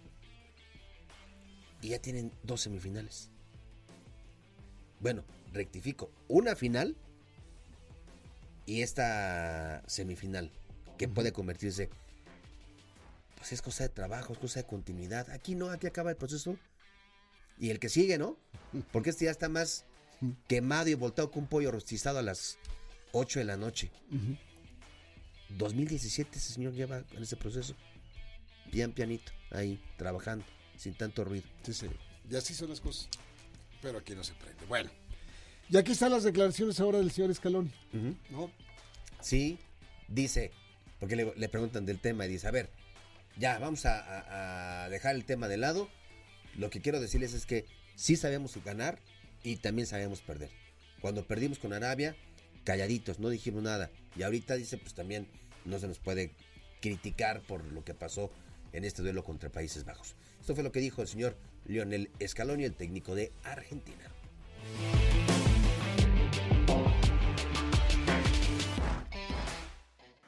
Y 1.81 1.89
ya 1.89 1.99
tienen 1.99 2.33
dos 2.43 2.61
semifinales. 2.61 3.29
Bueno, 5.01 5.25
rectifico. 5.53 6.11
Una 6.29 6.55
final 6.55 6.97
y 8.67 8.83
esta 8.83 9.83
semifinal. 9.89 10.51
Que 10.99 11.09
puede 11.09 11.33
convertirse. 11.33 11.91
Pues 13.37 13.53
es 13.53 13.63
cosa 13.63 13.83
de 13.83 13.89
trabajo, 13.89 14.33
es 14.35 14.39
cosa 14.39 14.61
de 14.61 14.67
continuidad. 14.67 15.29
Aquí 15.31 15.57
no, 15.57 15.71
aquí 15.71 15.89
acaba 15.89 16.11
el 16.11 16.17
proceso. 16.17 16.57
Y 17.59 17.71
el 17.71 17.79
que 17.79 17.89
sigue, 17.89 18.19
¿no? 18.19 18.37
Porque 18.93 19.11
este 19.11 19.27
ya 19.27 19.31
está 19.31 19.49
más 19.49 19.85
quemado 20.49 20.89
y 20.89 20.95
volteado 20.95 21.31
con 21.31 21.45
un 21.45 21.49
pollo 21.49 21.71
rostizado 21.71 22.19
a 22.19 22.23
las 22.23 22.59
8 23.13 23.41
de 23.41 23.45
la 23.45 23.57
noche. 23.57 23.91
Uh 24.11 24.15
-huh. 24.17 24.39
2017 25.51 26.39
ese 26.39 26.53
señor 26.55 26.73
lleva 26.73 27.03
en 27.13 27.23
ese 27.23 27.37
proceso. 27.37 27.75
Bien 28.73 28.93
pianito, 28.93 29.33
ahí, 29.51 29.79
trabajando, 29.99 30.45
sin 30.79 30.95
tanto 30.95 31.25
ruido. 31.25 31.47
Sí, 31.63 31.75
sí. 31.75 31.87
Y 32.31 32.37
así 32.37 32.55
son 32.55 32.71
las 32.71 32.81
cosas. 32.81 33.09
Pero 33.83 33.99
aquí 33.99 34.15
no 34.15 34.25
se 34.25 34.33
prende. 34.35 34.65
Bueno. 34.67 34.91
Y 35.69 35.77
aquí 35.77 35.93
están 35.93 36.11
las 36.13 36.23
declaraciones 36.25 36.81
ahora 36.81 36.99
del 36.99 37.11
señor 37.11 37.31
Escalón. 37.31 37.73
Uh 37.93 37.97
-huh. 37.97 38.17
¿No? 38.31 38.51
Sí, 39.21 39.59
dice, 40.09 40.53
porque 41.01 41.17
le, 41.17 41.33
le, 41.37 41.49
preguntan 41.49 41.85
del 41.87 41.99
tema 42.01 42.27
y 42.27 42.29
dice, 42.29 42.47
a 42.49 42.51
ver, 42.51 42.71
ya, 43.39 43.59
vamos 43.59 43.87
a, 43.87 43.99
a, 44.01 44.85
a 44.85 44.89
dejar 44.89 45.15
el 45.15 45.25
tema 45.25 45.49
de 45.49 45.57
lado. 45.59 45.89
Lo 46.57 46.71
que 46.71 46.81
quiero 46.81 47.01
decirles 47.01 47.35
es 47.35 47.47
que 47.47 47.67
sí 47.95 48.17
sabemos 48.17 48.57
ganar, 48.65 48.99
y 49.43 49.57
también 49.57 49.87
sabemos 49.87 50.21
perder. 50.21 50.51
Cuando 51.01 51.27
perdimos 51.27 51.59
con 51.59 51.73
Arabia, 51.73 52.15
calladitos, 52.65 53.19
no 53.19 53.29
dijimos 53.29 53.63
nada. 53.63 53.91
Y 54.17 54.23
ahorita 54.23 54.55
dice, 54.55 54.79
pues 54.79 54.95
también 54.95 55.27
no 55.65 55.79
se 55.79 55.89
nos 55.89 55.99
puede 55.99 56.31
criticar 56.81 57.43
por 57.43 57.65
lo 57.65 57.85
que 57.85 57.95
pasó 57.95 58.31
en 58.73 58.85
este 58.85 59.03
duelo 59.03 59.25
contra 59.25 59.51
Países 59.51 59.85
Bajos. 59.85 60.15
Esto 60.41 60.55
fue 60.55 60.65
lo 60.65 60.73
que 60.73 60.81
dijo 60.81 61.03
el 61.03 61.09
señor 61.09 61.37
Lionel 61.67 62.11
Scaloni, 62.27 62.65
el 62.65 62.75
técnico 62.75 63.15
de 63.15 63.33
Argentina. 63.45 64.05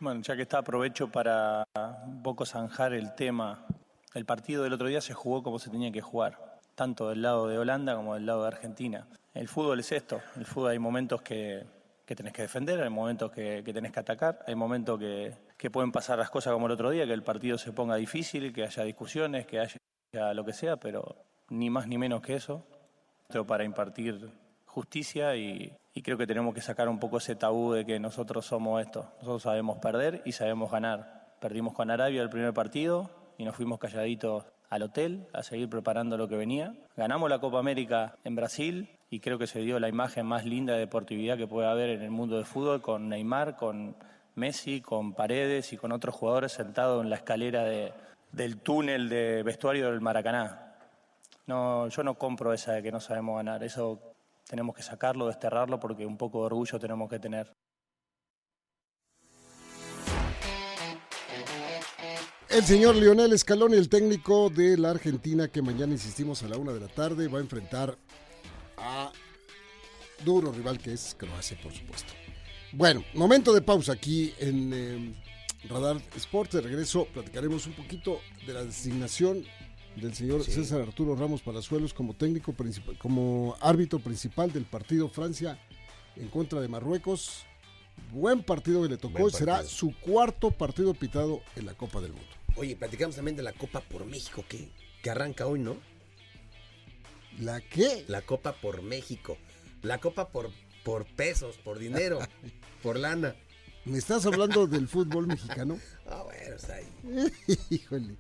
Bueno, 0.01 0.21
ya 0.21 0.37
que 0.37 0.43
está, 0.43 0.59
aprovecho 0.59 1.11
para 1.11 1.67
un 2.07 2.23
poco 2.23 2.45
zanjar 2.45 2.93
el 2.93 3.15
tema. 3.15 3.67
El 4.15 4.27
partido 4.27 4.63
del 4.63 4.73
otro 4.73 4.87
día 4.87 5.01
se 5.01 5.13
jugó 5.13 5.43
como 5.43 5.59
se 5.59 5.71
tenía 5.71 5.91
que 5.91 6.01
jugar, 6.01 6.61
tanto 6.77 7.09
del 7.09 7.21
lado 7.21 7.49
de 7.49 7.59
Holanda 7.59 7.97
como 7.97 8.15
del 8.15 8.27
lado 8.27 8.43
de 8.43 8.49
Argentina. 8.49 9.09
El 9.35 9.49
fútbol 9.49 9.81
es 9.81 9.91
esto, 9.91 10.21
el 10.37 10.47
fútbol 10.47 10.71
hay 10.71 10.79
momentos 10.79 11.21
que, 11.21 11.65
que 12.07 12.15
tenés 12.15 12.33
que 12.33 12.43
defender, 12.43 12.81
hay 12.81 12.91
momentos 12.91 13.33
que, 13.33 13.65
que 13.65 13.73
tenés 13.73 13.91
que 13.91 13.99
atacar, 13.99 14.39
hay 14.47 14.55
momentos 14.55 15.01
que, 15.01 15.35
que 15.57 15.69
pueden 15.69 15.91
pasar 15.91 16.17
las 16.17 16.31
cosas 16.31 16.53
como 16.53 16.67
el 16.67 16.73
otro 16.73 16.91
día, 16.91 17.05
que 17.07 17.13
el 17.13 17.25
partido 17.25 17.59
se 17.59 17.73
ponga 17.73 17.97
difícil, 17.97 18.53
que 18.53 18.63
haya 18.63 18.85
discusiones, 18.85 19.49
que 19.49 19.59
haya 19.59 20.33
lo 20.33 20.45
que 20.45 20.53
sea, 20.53 20.77
pero 20.77 21.17
ni 21.49 21.69
más 21.69 21.89
ni 21.89 21.99
menos 21.99 22.23
que 22.23 22.37
eso, 22.37 22.65
pero 23.27 23.45
para 23.45 23.65
impartir 23.65 24.31
justicia 24.65 25.35
y, 25.35 25.77
y 25.93 26.03
creo 26.03 26.17
que 26.17 26.29
tenemos 26.29 26.55
que 26.55 26.61
sacar 26.61 26.89
un 26.89 27.01
poco 27.01 27.19
ese 27.19 27.35
tabú 27.35 27.73
de 27.73 27.85
que 27.85 27.99
nosotros 27.99 28.47
somos 28.47 28.81
esto. 28.81 29.11
Nosotros 29.19 29.43
sabemos 29.43 29.79
perder 29.79 30.23
y 30.25 30.31
sabemos 30.31 30.71
ganar. 30.71 31.35
Perdimos 31.41 31.75
con 31.75 31.91
Arabia 31.91 32.23
el 32.23 32.31
primer 32.31 32.55
partido 32.55 33.24
y 33.39 33.45
nos 33.45 33.57
fuimos 33.57 33.79
calladitos 33.79 34.45
al 34.71 34.83
hotel 34.83 35.27
a 35.33 35.43
seguir 35.43 35.69
preparando 35.69 36.17
lo 36.17 36.29
que 36.29 36.37
venía. 36.37 36.75
Ganamos 36.97 37.31
la 37.31 37.39
Copa 37.39 37.59
América 37.59 38.17
en 38.25 38.35
Brasil 38.35 38.89
y 39.11 39.21
creo 39.21 39.39
que 39.39 39.47
se 39.47 39.61
dio 39.61 39.79
la 39.79 39.89
imagen 39.89 40.27
más 40.27 40.45
linda 40.45 40.75
de 40.75 40.81
deportividad 40.81 41.37
que 41.37 41.47
puede 41.47 41.69
haber 41.69 41.91
en 41.91 42.03
el 42.03 42.11
mundo 42.11 42.37
del 42.37 42.45
fútbol 42.45 42.83
con 42.83 43.09
Neymar, 43.09 43.57
con 43.57 43.97
Messi, 44.35 44.81
con 44.81 45.15
Paredes 45.15 45.73
y 45.73 45.77
con 45.77 45.93
otros 45.93 46.15
jugadores 46.15 46.53
sentados 46.53 47.05
en 47.05 47.11
la 47.11 47.17
escalera 47.17 47.65
de, 47.65 47.93
del 48.33 48.59
túnel 48.59 49.09
de 49.09 49.43
vestuario 49.43 49.91
del 49.91 50.01
Maracaná. 50.01 50.75
No, 51.47 51.89
yo 51.89 52.03
no 52.03 52.15
compro 52.15 52.53
esa 52.53 52.73
de 52.73 52.83
que 52.83 52.91
no 52.91 53.01
sabemos 53.01 53.37
ganar. 53.37 53.63
Eso 53.63 54.01
tenemos 54.49 54.75
que 54.75 54.83
sacarlo, 54.83 55.27
desterrarlo, 55.27 55.79
porque 55.79 56.07
un 56.07 56.17
poco 56.17 56.41
de 56.41 56.47
orgullo 56.47 56.79
tenemos 56.79 57.09
que 57.09 57.19
tener. 57.19 57.53
El 62.55 62.63
señor 62.63 62.95
Lionel 62.95 63.37
Scaloni, 63.37 63.77
el 63.77 63.89
técnico 63.89 64.49
de 64.49 64.79
la 64.79 64.91
Argentina, 64.91 65.49
que 65.49 65.61
mañana 65.61 65.93
insistimos 65.93 66.45
a 66.45 66.49
la 66.49 66.57
una 66.57 66.73
de 66.73 66.79
la 66.79 66.87
tarde, 66.87 67.27
va 67.27 67.39
a 67.39 67.43
enfrentar 67.43 67.99
a 68.77 69.13
duro 70.25 70.53
rival 70.53 70.79
que 70.79 70.93
es 70.93 71.17
Croacia, 71.19 71.59
por 71.61 71.73
supuesto. 71.73 72.13
Bueno, 72.71 73.03
momento 73.15 73.53
de 73.53 73.61
pausa 73.61 73.95
aquí 73.95 74.33
en 74.39 74.71
eh, 74.73 75.15
Radar 75.69 76.01
Sport. 76.15 76.53
De 76.53 76.61
regreso 76.61 77.09
platicaremos 77.13 77.67
un 77.67 77.73
poquito 77.73 78.21
de 78.47 78.53
la 78.53 78.65
designación 78.65 79.45
del 79.97 80.15
señor 80.15 80.45
Sí. 80.45 80.53
César 80.53 80.81
Arturo 80.81 81.17
Ramos 81.17 81.43
Palazuelos 81.43 81.93
como 81.93 82.15
técnico 82.15 82.53
principal, 82.53 82.97
como 82.99 83.57
árbitro 83.63 83.99
principal 83.99 84.53
del 84.53 84.65
partido 84.65 85.09
Francia 85.09 85.59
en 86.15 86.29
contra 86.29 86.61
de 86.61 86.69
Marruecos. 86.69 87.47
Buen 88.13 88.45
partido 88.45 88.85
que 88.85 88.91
le 88.91 88.97
tocó 88.97 89.27
y 89.27 89.33
será 89.33 89.65
su 89.65 89.93
cuarto 89.99 90.53
partido 90.53 90.95
pitado 90.95 91.41
en 91.57 91.67
la 91.67 91.75
Copa 91.75 92.01
del 92.01 92.13
Mundo. 92.13 92.44
Oye, 92.57 92.77
platicamos 92.77 93.17
también 93.17 93.37
de 93.37 93.43
la 93.43 93.53
Copa 93.53 93.81
por 93.81 94.05
México, 94.07 94.45
que, 94.49 94.69
que 95.03 95.11
arranca 95.11 95.47
hoy, 95.47 95.59
¿no? 95.61 95.77
¿La 97.41 97.61
qué? 97.61 98.05
La 98.09 98.23
Copa 98.23 98.53
por 98.55 98.83
México. 98.83 99.37
La 99.83 99.99
Copa 99.99 100.29
por, 100.29 100.51
por 100.85 101.05
pesos, 101.05 101.57
por 101.59 101.79
dinero, 101.79 102.21
por 102.83 102.99
lana. 102.99 103.35
¿Me 103.85 103.99
estás 103.99 104.25
hablando 104.25 104.67
del 104.67 104.89
fútbol 104.89 105.27
mexicano? 105.27 105.79
Ah, 106.07 106.23
bueno, 106.23 106.55
está 106.57 106.75
ahí. 106.75 106.87
Híjole, 107.71 108.15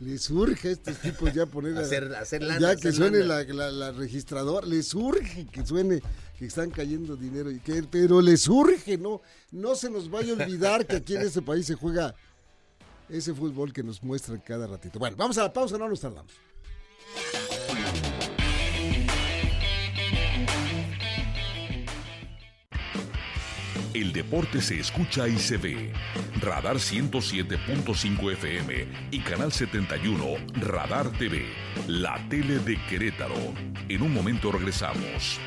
les 0.00 0.28
urge 0.28 0.68
a 0.68 0.72
estos 0.72 0.98
tipos 0.98 1.32
ya 1.32 1.46
poner 1.46 1.76
a- 1.78 1.82
Hacer, 1.82 2.12
hacer 2.16 2.42
lana. 2.42 2.58
ya 2.60 2.68
hacer 2.70 2.80
que 2.82 2.92
suene 2.92 3.18
lana. 3.20 3.44
la, 3.44 3.54
la, 3.54 3.70
la 3.70 3.92
registradora, 3.92 4.66
les 4.66 4.92
urge 4.92 5.46
que 5.52 5.64
suene 5.64 6.02
que 6.36 6.46
están 6.46 6.70
cayendo 6.72 7.14
dinero 7.16 7.52
y 7.52 7.60
que 7.60 7.84
pero 7.84 8.20
les 8.20 8.48
urge, 8.48 8.98
no 8.98 9.22
no 9.52 9.76
se 9.76 9.88
nos 9.88 10.10
vaya 10.10 10.32
a 10.32 10.36
olvidar 10.44 10.84
que 10.84 10.96
aquí 10.96 11.14
en 11.14 11.22
este 11.22 11.42
país 11.42 11.64
se 11.66 11.74
juega 11.76 12.14
ese 13.08 13.34
fútbol 13.34 13.72
que 13.72 13.82
nos 13.82 14.02
muestran 14.02 14.40
cada 14.40 14.66
ratito. 14.66 14.98
Bueno, 14.98 15.16
vamos 15.16 15.38
a 15.38 15.42
la 15.42 15.52
pausa, 15.52 15.78
no 15.78 15.88
nos 15.88 16.00
tardamos. 16.00 16.32
El 23.94 24.12
deporte 24.12 24.60
se 24.60 24.78
escucha 24.78 25.26
y 25.26 25.38
se 25.38 25.56
ve. 25.56 25.92
Radar 26.40 26.76
107.5 26.76 28.32
FM 28.32 28.86
y 29.10 29.18
Canal 29.20 29.50
71 29.50 30.24
Radar 30.60 31.10
TV, 31.18 31.46
la 31.88 32.16
tele 32.28 32.60
de 32.60 32.76
Querétaro. 32.86 33.34
En 33.88 34.02
un 34.02 34.12
momento 34.12 34.52
regresamos. 34.52 35.40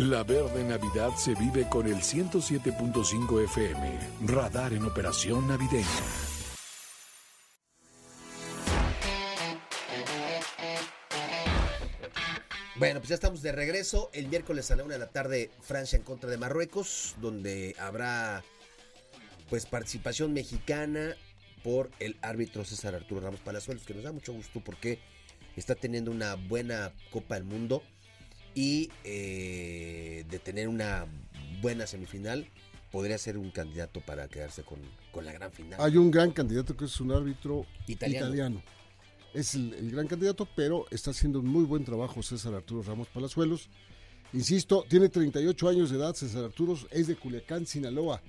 La 0.00 0.22
verde 0.22 0.64
Navidad 0.64 1.10
se 1.14 1.34
vive 1.34 1.68
con 1.68 1.86
el 1.86 1.96
107.5 1.96 3.44
FM. 3.44 3.98
Radar 4.28 4.72
en 4.72 4.84
operación 4.84 5.46
navideña. 5.46 5.86
Bueno, 12.76 13.00
pues 13.00 13.10
ya 13.10 13.14
estamos 13.16 13.42
de 13.42 13.52
regreso. 13.52 14.08
El 14.14 14.28
miércoles 14.28 14.70
a 14.70 14.76
la 14.76 14.84
una 14.84 14.94
de 14.94 15.00
la 15.00 15.10
tarde, 15.10 15.50
Francia 15.60 15.98
en 15.98 16.02
contra 16.02 16.30
de 16.30 16.38
Marruecos, 16.38 17.16
donde 17.20 17.76
habrá 17.78 18.42
pues 19.50 19.66
participación 19.66 20.32
mexicana 20.32 21.14
por 21.62 21.90
el 21.98 22.16
árbitro 22.22 22.64
César 22.64 22.94
Arturo 22.94 23.20
Ramos 23.20 23.40
Palazuelos, 23.40 23.84
que 23.84 23.92
nos 23.92 24.04
da 24.04 24.12
mucho 24.12 24.32
gusto 24.32 24.60
porque 24.64 24.98
está 25.56 25.74
teniendo 25.74 26.10
una 26.10 26.36
buena 26.36 26.90
Copa 27.10 27.34
del 27.34 27.44
Mundo 27.44 27.82
y 28.54 28.90
eh, 29.04 30.24
de 30.28 30.38
tener 30.38 30.68
una 30.68 31.06
buena 31.60 31.86
semifinal 31.86 32.46
podría 32.90 33.18
ser 33.18 33.38
un 33.38 33.50
candidato 33.50 34.00
para 34.00 34.28
quedarse 34.28 34.62
con, 34.62 34.78
con 35.12 35.24
la 35.24 35.32
gran 35.32 35.52
final. 35.52 35.80
Hay 35.80 35.96
un 35.96 36.10
gran 36.10 36.32
candidato 36.32 36.76
que 36.76 36.86
es 36.86 37.00
un 37.00 37.12
árbitro 37.12 37.66
Italiano. 37.86 38.26
italiano. 38.26 38.62
Es 39.32 39.54
el, 39.54 39.74
el 39.74 39.92
gran 39.92 40.08
candidato, 40.08 40.48
pero 40.56 40.86
está 40.90 41.12
haciendo 41.12 41.38
un 41.38 41.46
muy 41.46 41.64
buen 41.64 41.84
trabajo 41.84 42.22
César 42.22 42.54
Arturo 42.54 42.82
Ramos 42.82 43.08
Palazuelos. 43.08 43.68
Insisto, 44.32 44.84
tiene 44.88 45.08
38 45.08 45.68
años 45.68 45.90
de 45.90 45.96
edad, 45.96 46.14
César 46.14 46.44
Arturo 46.44 46.76
es 46.90 47.06
de 47.06 47.16
Culiacán, 47.16 47.66
Sinaloa. 47.66 48.20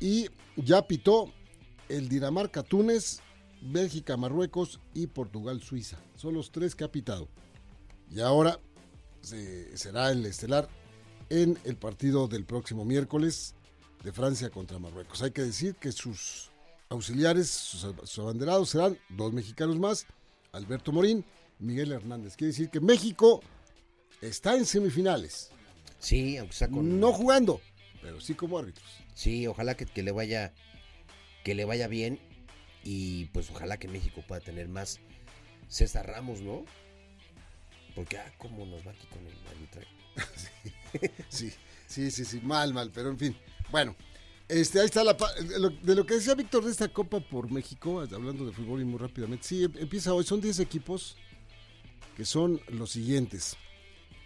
Y 0.00 0.28
ya 0.56 0.86
pitó 0.86 1.32
el 1.88 2.08
Dinamarca-Túnez, 2.08 3.20
Bélgica-Marruecos 3.62 4.80
y 4.92 5.06
Portugal-Suiza. 5.06 5.98
Son 6.16 6.34
los 6.34 6.50
tres 6.50 6.74
que 6.74 6.84
ha 6.84 6.90
pitado. 6.90 7.28
Y 8.10 8.20
ahora 8.20 8.60
se- 9.22 9.76
será 9.76 10.10
el 10.10 10.24
estelar 10.26 10.68
en 11.30 11.58
el 11.64 11.76
partido 11.76 12.28
del 12.28 12.44
próximo 12.44 12.84
miércoles 12.84 13.54
de 14.04 14.12
Francia 14.12 14.50
contra 14.50 14.78
Marruecos. 14.78 15.22
Hay 15.22 15.32
que 15.32 15.42
decir 15.42 15.74
que 15.76 15.90
sus 15.92 16.50
auxiliares, 16.88 17.48
sus, 17.50 17.80
sus 18.04 18.18
abanderados 18.20 18.70
serán 18.70 18.98
dos 19.08 19.32
mexicanos 19.32 19.78
más, 19.78 20.06
Alberto 20.52 20.92
Morín, 20.92 21.24
Miguel 21.58 21.92
Hernández. 21.92 22.36
Quiere 22.36 22.52
decir 22.52 22.70
que 22.70 22.80
México 22.80 23.42
está 24.20 24.56
en 24.56 24.64
semifinales, 24.66 25.50
Sí, 25.98 26.36
aunque 26.36 26.54
sea 26.54 26.68
con... 26.68 27.00
no 27.00 27.12
jugando, 27.12 27.60
pero 28.02 28.20
sí 28.20 28.34
como 28.34 28.58
árbitros. 28.58 28.86
Sí, 29.14 29.46
ojalá 29.46 29.76
que, 29.76 29.86
que 29.86 30.02
le 30.02 30.12
vaya 30.12 30.52
que 31.42 31.54
le 31.54 31.64
vaya 31.64 31.86
bien 31.88 32.18
y 32.84 33.26
pues 33.26 33.50
ojalá 33.50 33.78
que 33.78 33.88
México 33.88 34.22
pueda 34.26 34.40
tener 34.40 34.68
más 34.68 34.98
César 35.68 36.06
Ramos, 36.06 36.40
¿no? 36.40 36.64
Porque 37.96 38.18
ah, 38.18 38.32
cómo 38.38 38.64
nos 38.66 38.86
va 38.86 38.92
aquí 38.92 39.06
con 39.08 39.26
el 39.26 39.34
arbitraje. 39.48 39.88
Sí, 41.28 41.52
sí, 41.86 42.10
sí, 42.10 42.24
sí, 42.24 42.40
mal, 42.42 42.72
mal, 42.72 42.90
pero 42.94 43.10
en 43.10 43.18
fin. 43.18 43.36
Bueno, 43.70 43.94
este, 44.48 44.80
ahí 44.80 44.86
está 44.86 45.02
la 45.02 45.14
de 45.14 45.94
lo, 45.94 46.06
que 46.06 46.14
decía 46.14 46.34
Víctor 46.34 46.64
de 46.64 46.70
esta 46.70 46.88
Copa 46.88 47.20
por 47.20 47.50
México, 47.50 48.00
hablando 48.00 48.46
de 48.46 48.52
fútbol 48.52 48.80
y 48.80 48.84
muy 48.84 48.98
rápidamente. 48.98 49.44
Sí, 49.46 49.64
em- 49.64 49.72
empieza 49.76 50.14
hoy, 50.14 50.24
son 50.24 50.40
10 50.40 50.60
equipos 50.60 51.16
que 52.16 52.24
son 52.24 52.60
los 52.68 52.92
siguientes. 52.92 53.56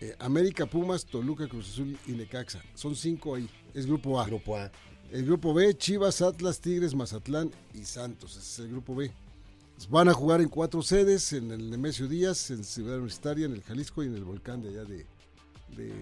Eh, 0.01 0.15
América, 0.19 0.67
Pumas, 0.67 1.05
Toluca, 1.05 1.49
Cruz 1.49 1.71
Azul 1.71 1.99
y 2.07 2.13
Necaxa. 2.13 2.63
Son 2.75 2.95
cinco 2.95 3.35
ahí. 3.35 3.49
Es 3.75 3.87
grupo 3.87 4.21
A. 4.21 4.27
Grupo 4.27 4.57
A. 4.57 4.71
El 5.11 5.27
grupo 5.27 5.53
B, 5.53 5.77
Chivas, 5.77 6.23
Atlas, 6.23 6.61
Tigres, 6.61 6.95
Mazatlán 6.95 7.51
y 7.75 7.85
Santos. 7.85 8.33
Ese 8.37 8.41
es 8.41 8.59
el 8.61 8.69
grupo 8.69 8.95
B. 8.95 9.11
Van 9.89 10.09
a 10.09 10.13
jugar 10.13 10.41
en 10.41 10.49
cuatro 10.49 10.83
sedes, 10.83 11.33
en 11.33 11.51
el 11.51 11.71
Nemesio 11.71 12.07
Díaz, 12.07 12.51
en 12.51 12.65
Ciudad 12.65 12.97
Universitaria, 12.97 13.47
en 13.47 13.53
el 13.53 13.63
Jalisco 13.63 14.03
y 14.03 14.07
en 14.07 14.15
el 14.15 14.25
Volcán 14.25 14.63
de 14.63 14.69
allá 14.69 14.85
de, 14.85 15.07
de, 15.77 15.93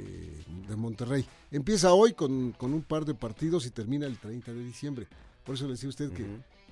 de 0.69 0.77
Monterrey. 0.77 1.25
Empieza 1.51 1.93
hoy 1.93 2.13
con, 2.13 2.53
con 2.53 2.75
un 2.75 2.83
par 2.83 3.05
de 3.05 3.15
partidos 3.15 3.67
y 3.67 3.71
termina 3.71 4.07
el 4.07 4.19
30 4.19 4.53
de 4.53 4.65
diciembre. 4.65 5.07
Por 5.45 5.55
eso 5.55 5.65
le 5.67 5.73
decía 5.73 5.87
a 5.87 5.91
usted 5.91 6.11
que, 6.13 6.27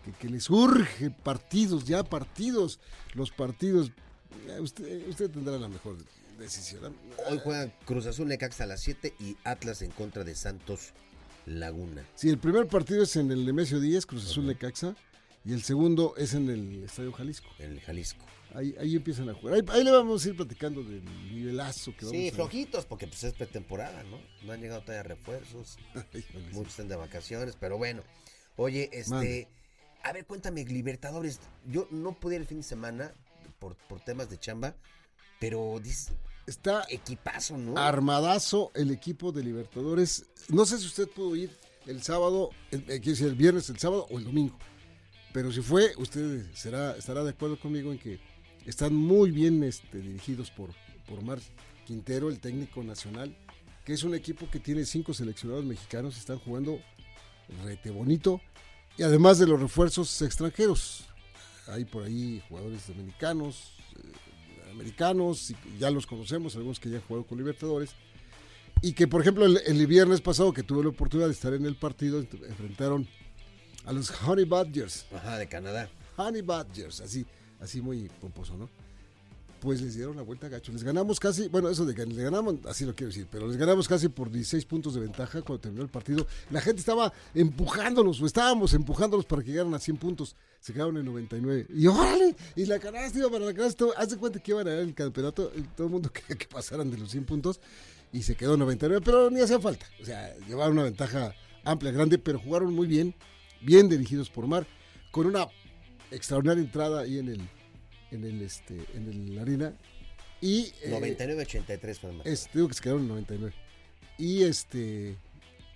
que, 0.04 0.12
que 0.18 0.28
les 0.28 0.50
urge 0.50 1.10
partidos, 1.10 1.84
ya 1.84 2.02
partidos, 2.04 2.80
los 3.14 3.30
partidos. 3.30 3.92
Eh, 4.48 4.60
Usted, 4.60 5.08
usted 5.08 5.30
tendrá 5.30 5.58
la 5.58 5.68
mejor 5.68 5.96
decisión. 6.38 6.94
Hoy 7.30 7.40
juega 7.42 7.72
Cruz 7.86 8.04
Azul 8.06 8.28
Necaxa 8.28 8.64
a 8.64 8.66
las 8.66 8.80
7 8.82 9.14
y 9.20 9.36
Atlas 9.44 9.80
en 9.80 9.90
contra 9.92 10.24
de 10.24 10.34
Santos 10.34 10.92
Laguna. 11.46 12.04
Sí, 12.16 12.28
el 12.28 12.38
primer 12.38 12.66
partido 12.66 13.04
es 13.04 13.16
en 13.16 13.30
el 13.30 13.46
Nemesio 13.46 13.80
Díaz, 13.80 14.04
Cruz 14.04 14.26
Azul 14.26 14.46
Necaxa, 14.46 14.94
y 15.46 15.52
el 15.52 15.62
segundo 15.62 16.14
es 16.16 16.34
en 16.34 16.50
el 16.50 16.82
Estadio 16.82 17.12
Jalisco. 17.12 17.46
En 17.60 17.70
el 17.72 17.80
Jalisco. 17.80 18.24
Ahí, 18.52 18.74
ahí 18.80 18.96
empiezan 18.96 19.28
a 19.28 19.34
jugar. 19.34 19.54
Ahí, 19.54 19.62
ahí 19.68 19.84
le 19.84 19.92
vamos 19.92 20.24
a 20.24 20.28
ir 20.28 20.36
platicando 20.36 20.82
del 20.82 21.04
nivelazo 21.32 21.92
que 21.96 22.04
vamos 22.04 22.18
Sí, 22.18 22.28
a 22.28 22.32
flojitos, 22.32 22.84
porque 22.84 23.06
pues 23.06 23.22
es 23.22 23.32
pretemporada, 23.34 24.02
¿no? 24.04 24.18
No 24.44 24.52
han 24.52 24.60
llegado 24.60 24.80
todavía 24.80 25.04
refuerzos. 25.04 25.78
Muchos 26.52 26.72
están 26.72 26.88
de 26.88 26.96
vacaciones, 26.96 27.56
pero 27.60 27.78
bueno. 27.78 28.02
Oye, 28.56 28.90
este. 28.92 29.46
A 30.02 30.12
ver, 30.12 30.26
cuéntame, 30.26 30.64
Libertadores. 30.64 31.38
Yo 31.64 31.86
no 31.92 32.18
pude 32.18 32.34
ir 32.34 32.40
el 32.40 32.46
fin 32.48 32.58
de 32.58 32.64
semana 32.64 33.12
por, 33.60 33.76
por 33.76 34.00
temas 34.00 34.28
de 34.28 34.38
chamba, 34.38 34.74
pero 35.38 35.78
dices, 35.80 36.12
Está 36.46 36.84
equipazo, 36.88 37.56
¿no? 37.56 37.76
armadazo 37.78 38.72
el 38.74 38.90
equipo 38.90 39.30
de 39.30 39.44
Libertadores. 39.44 40.26
No 40.48 40.64
sé 40.66 40.78
si 40.78 40.86
usted 40.86 41.08
pudo 41.08 41.36
ir 41.36 41.50
el 41.86 42.02
sábado, 42.02 42.50
el, 42.72 42.84
eh, 42.88 43.00
el 43.04 43.34
viernes, 43.34 43.68
el 43.70 43.78
sábado 43.78 44.06
o 44.10 44.18
el 44.18 44.24
domingo. 44.24 44.56
Pero 45.36 45.52
si 45.52 45.60
fue, 45.60 45.92
usted 45.98 46.46
será, 46.54 46.96
estará 46.96 47.22
de 47.22 47.28
acuerdo 47.28 47.60
conmigo 47.60 47.92
en 47.92 47.98
que 47.98 48.18
están 48.64 48.94
muy 48.94 49.30
bien 49.30 49.62
este, 49.64 49.98
dirigidos 50.00 50.50
por, 50.50 50.70
por 51.06 51.18
Omar 51.18 51.40
Quintero, 51.86 52.30
el 52.30 52.40
técnico 52.40 52.82
nacional, 52.82 53.36
que 53.84 53.92
es 53.92 54.02
un 54.02 54.14
equipo 54.14 54.48
que 54.50 54.60
tiene 54.60 54.86
cinco 54.86 55.12
seleccionados 55.12 55.62
mexicanos, 55.66 56.16
están 56.16 56.38
jugando 56.38 56.80
rete 57.66 57.90
bonito, 57.90 58.40
y 58.96 59.02
además 59.02 59.38
de 59.38 59.46
los 59.46 59.60
refuerzos 59.60 60.22
extranjeros. 60.22 61.04
Hay 61.66 61.84
por 61.84 62.04
ahí 62.04 62.42
jugadores 62.48 62.86
dominicanos, 62.86 63.74
eh, 63.98 64.70
americanos, 64.72 65.52
ya 65.78 65.90
los 65.90 66.06
conocemos, 66.06 66.56
algunos 66.56 66.80
que 66.80 66.88
ya 66.88 66.96
han 66.96 67.02
jugado 67.02 67.26
con 67.26 67.36
Libertadores. 67.36 67.90
Y 68.80 68.94
que, 68.94 69.06
por 69.06 69.20
ejemplo, 69.20 69.44
el, 69.44 69.60
el 69.66 69.86
viernes 69.86 70.22
pasado 70.22 70.54
que 70.54 70.62
tuve 70.62 70.82
la 70.82 70.88
oportunidad 70.88 71.26
de 71.28 71.34
estar 71.34 71.52
en 71.52 71.66
el 71.66 71.76
partido, 71.76 72.22
ent- 72.22 72.42
enfrentaron 72.48 73.06
a 73.86 73.92
los 73.92 74.10
Honey 74.22 74.44
Badgers. 74.44 75.06
Ajá, 75.14 75.38
de 75.38 75.46
Canadá. 75.46 75.88
Honey 76.16 76.42
Badgers, 76.42 77.00
así, 77.00 77.24
así 77.60 77.80
muy 77.80 78.10
pomposo, 78.20 78.56
¿no? 78.56 78.68
Pues 79.60 79.80
les 79.80 79.94
dieron 79.94 80.16
la 80.16 80.22
vuelta 80.22 80.46
a 80.46 80.50
gacho. 80.50 80.70
Les 80.70 80.82
ganamos 80.82 81.18
casi, 81.18 81.48
bueno, 81.48 81.70
eso 81.70 81.86
de 81.86 81.94
que 81.94 82.04
les 82.04 82.18
ganamos, 82.18 82.56
así 82.66 82.84
lo 82.84 82.94
quiero 82.94 83.08
decir, 83.08 83.26
pero 83.30 83.48
les 83.48 83.56
ganamos 83.56 83.88
casi 83.88 84.08
por 84.08 84.30
16 84.30 84.64
puntos 84.66 84.94
de 84.94 85.00
ventaja 85.00 85.40
cuando 85.40 85.60
terminó 85.60 85.82
el 85.82 85.88
partido. 85.88 86.26
La 86.50 86.60
gente 86.60 86.80
estaba 86.80 87.12
empujándolos, 87.34 88.20
o 88.20 88.26
estábamos 88.26 88.74
empujándolos 88.74 89.24
para 89.24 89.42
que 89.42 89.50
llegaran 89.52 89.72
a 89.72 89.78
100 89.78 89.96
puntos. 89.96 90.36
Se 90.60 90.72
quedaron 90.72 90.96
en 90.98 91.06
99. 91.06 91.66
Y 91.74 91.86
órale, 91.86 92.36
y 92.54 92.66
la 92.66 92.78
canasta 92.78 93.18
iba 93.18 93.30
para 93.30 93.46
la 93.46 93.54
canasta. 93.54 93.86
Haz 93.96 94.10
de 94.10 94.16
cuenta 94.18 94.40
que 94.40 94.50
iban 94.50 94.66
a 94.66 94.70
ganar 94.70 94.84
el 94.84 94.94
campeonato. 94.94 95.50
y 95.56 95.62
Todo 95.62 95.86
el 95.86 95.92
mundo 95.92 96.10
quería 96.12 96.36
que 96.36 96.46
pasaran 96.46 96.90
de 96.90 96.98
los 96.98 97.10
100 97.10 97.24
puntos. 97.24 97.60
Y 98.12 98.22
se 98.22 98.36
quedó 98.36 98.54
en 98.54 98.60
99, 98.60 99.02
pero 99.04 99.30
ni 99.30 99.40
hacía 99.40 99.58
falta. 99.58 99.86
O 100.00 100.04
sea, 100.04 100.36
llevaron 100.46 100.74
una 100.74 100.84
ventaja 100.84 101.34
amplia, 101.64 101.92
grande, 101.92 102.18
pero 102.18 102.38
jugaron 102.38 102.72
muy 102.72 102.86
bien, 102.86 103.14
bien 103.60 103.88
dirigidos 103.88 104.30
por 104.30 104.46
Mar, 104.46 104.66
con 105.10 105.26
una 105.26 105.46
extraordinaria 106.10 106.62
entrada 106.62 107.02
ahí 107.02 107.18
en 107.18 107.28
el 107.28 107.40
en 108.10 108.24
el 108.24 108.42
este 108.42 108.74
en 108.94 109.08
el 109.08 109.38
arena. 109.38 109.74
Y 110.40 110.72
eh, 110.82 110.90
99-83 111.18 111.78
fue 111.98 112.10
el 112.10 112.16
marcador. 112.16 112.26
es- 112.26 112.48
digo 112.52 112.68
que 112.68 112.74
se 112.74 112.80
quedaron 112.82 113.02
en 113.02 113.08
99 113.08 113.54
y 114.18 114.42
este 114.42 115.16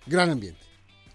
gran 0.05 0.29
ambiente. 0.29 0.61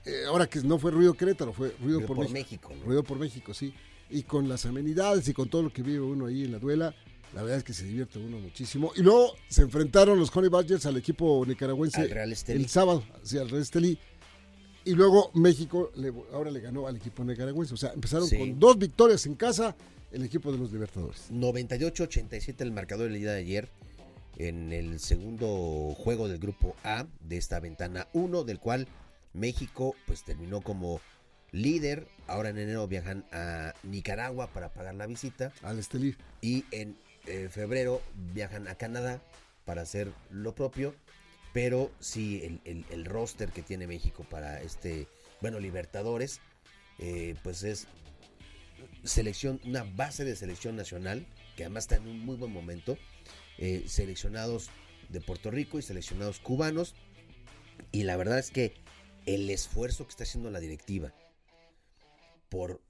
Eh, 0.04 0.24
ahora 0.28 0.46
que 0.46 0.60
no 0.60 0.78
fue 0.78 0.90
ruido 0.92 1.14
Querétaro 1.14 1.52
fue 1.52 1.68
ruido, 1.80 1.98
Ruido 2.00 2.06
por, 2.06 2.16
por 2.16 2.30
México, 2.30 2.68
México, 2.68 2.72
¿no? 2.74 2.84
ruido 2.84 3.02
por 3.04 3.18
México 3.18 3.54
sí. 3.54 3.72
Y 4.08 4.22
con 4.22 4.48
las 4.48 4.64
amenidades 4.66 5.26
y 5.28 5.32
con 5.32 5.48
todo 5.48 5.62
lo 5.62 5.72
que 5.72 5.82
vive 5.82 6.00
uno 6.00 6.26
ahí 6.26 6.44
en 6.44 6.52
la 6.52 6.58
duela 6.58 6.94
la 7.34 7.42
verdad 7.42 7.58
es 7.58 7.64
que 7.64 7.72
se 7.74 7.84
divierte 7.84 8.18
uno 8.20 8.38
muchísimo. 8.38 8.92
Y 8.96 9.02
luego 9.02 9.34
se 9.48 9.62
enfrentaron 9.62 10.18
los 10.18 10.34
Honey 10.34 10.48
Badgers 10.48 10.86
al 10.86 10.96
equipo 10.96 11.44
nicaragüense 11.46 12.00
Al 12.00 12.10
Real 12.10 12.32
el 12.48 12.68
sábado 12.68 13.02
sí, 13.24 13.36
al 13.36 13.50
Real 13.50 13.62
Estelí 13.62 13.98
y 14.86 14.92
luego 14.94 15.30
México 15.34 15.90
le- 15.96 16.12
ahora 16.32 16.50
le 16.50 16.60
ganó 16.60 16.86
al 16.86 16.96
equipo 16.96 17.22
nicaragüense 17.24 17.74
o 17.74 17.76
sea 17.76 17.92
empezaron 17.92 18.26
Sí. 18.28 18.38
con 18.38 18.58
dos 18.58 18.78
victorias 18.78 19.26
en 19.26 19.34
casa 19.34 19.76
el 20.12 20.24
equipo 20.24 20.50
de 20.52 20.58
los 20.58 20.72
Libertadores 20.72 21.30
98-87 21.30 22.60
el 22.62 22.72
marcador 22.72 23.10
del 23.10 23.18
día 23.20 23.32
de 23.32 23.40
ayer 23.40 23.68
en 24.38 24.72
el 24.72 25.00
segundo 25.00 25.94
juego 25.98 26.28
del 26.28 26.38
grupo 26.38 26.76
A 26.84 27.06
de 27.20 27.36
esta 27.36 27.58
ventana 27.60 28.06
1 28.12 28.44
del 28.44 28.58
cual 28.58 28.86
México 29.32 29.94
pues 30.06 30.24
terminó 30.24 30.60
como 30.62 31.00
líder. 31.52 32.06
Ahora 32.26 32.50
en 32.50 32.58
enero 32.58 32.86
viajan 32.86 33.24
a 33.32 33.72
Nicaragua 33.82 34.48
para 34.48 34.68
pagar 34.70 34.94
la 34.94 35.06
visita 35.06 35.52
al 35.62 35.78
Estelí 35.78 36.16
y 36.42 36.64
en 36.70 36.96
eh, 37.26 37.48
febrero 37.50 38.02
viajan 38.34 38.68
a 38.68 38.74
Canadá 38.74 39.20
para 39.64 39.82
hacer 39.82 40.12
lo 40.30 40.54
propio. 40.54 40.94
Pero 41.56 41.90
sí, 42.00 42.60
el, 42.66 42.84
el- 42.90 43.06
roster 43.06 43.48
que 43.50 43.62
tiene 43.62 43.86
México 43.86 44.26
para 44.28 44.60
este, 44.60 45.08
bueno, 45.40 45.58
Libertadores, 45.58 46.42
eh, 46.98 47.34
pues 47.42 47.62
es 47.62 47.86
selección, 49.04 49.58
una 49.64 49.82
base 49.82 50.26
de 50.26 50.36
selección 50.36 50.76
nacional, 50.76 51.24
que 51.56 51.64
además 51.64 51.84
está 51.84 51.96
en 51.96 52.08
un 52.08 52.20
muy 52.20 52.36
buen 52.36 52.52
momento, 52.52 52.98
eh, 53.56 53.84
seleccionados 53.86 54.68
de 55.08 55.22
Puerto 55.22 55.50
Rico 55.50 55.78
y 55.78 55.82
seleccionados 55.82 56.40
cubanos. 56.40 56.94
Y 57.90 58.02
la 58.02 58.18
verdad 58.18 58.38
es 58.38 58.50
que 58.50 58.74
el 59.24 59.48
esfuerzo 59.48 60.04
que 60.04 60.10
está 60.10 60.24
haciendo 60.24 60.50
la 60.50 60.60
directiva 60.60 61.14
por 62.50 62.82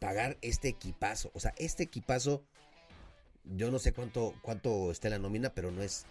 pagar 0.00 0.36
este 0.42 0.66
equipazo, 0.66 1.30
o 1.32 1.38
sea, 1.38 1.54
este 1.58 1.84
equipazo, 1.84 2.44
yo 3.44 3.70
no 3.70 3.78
sé 3.78 3.92
cuánto, 3.92 4.34
cuánto 4.42 4.90
esté 4.90 5.10
la 5.10 5.20
nómina, 5.20 5.54
pero 5.54 5.70
no 5.70 5.80
es, 5.84 6.06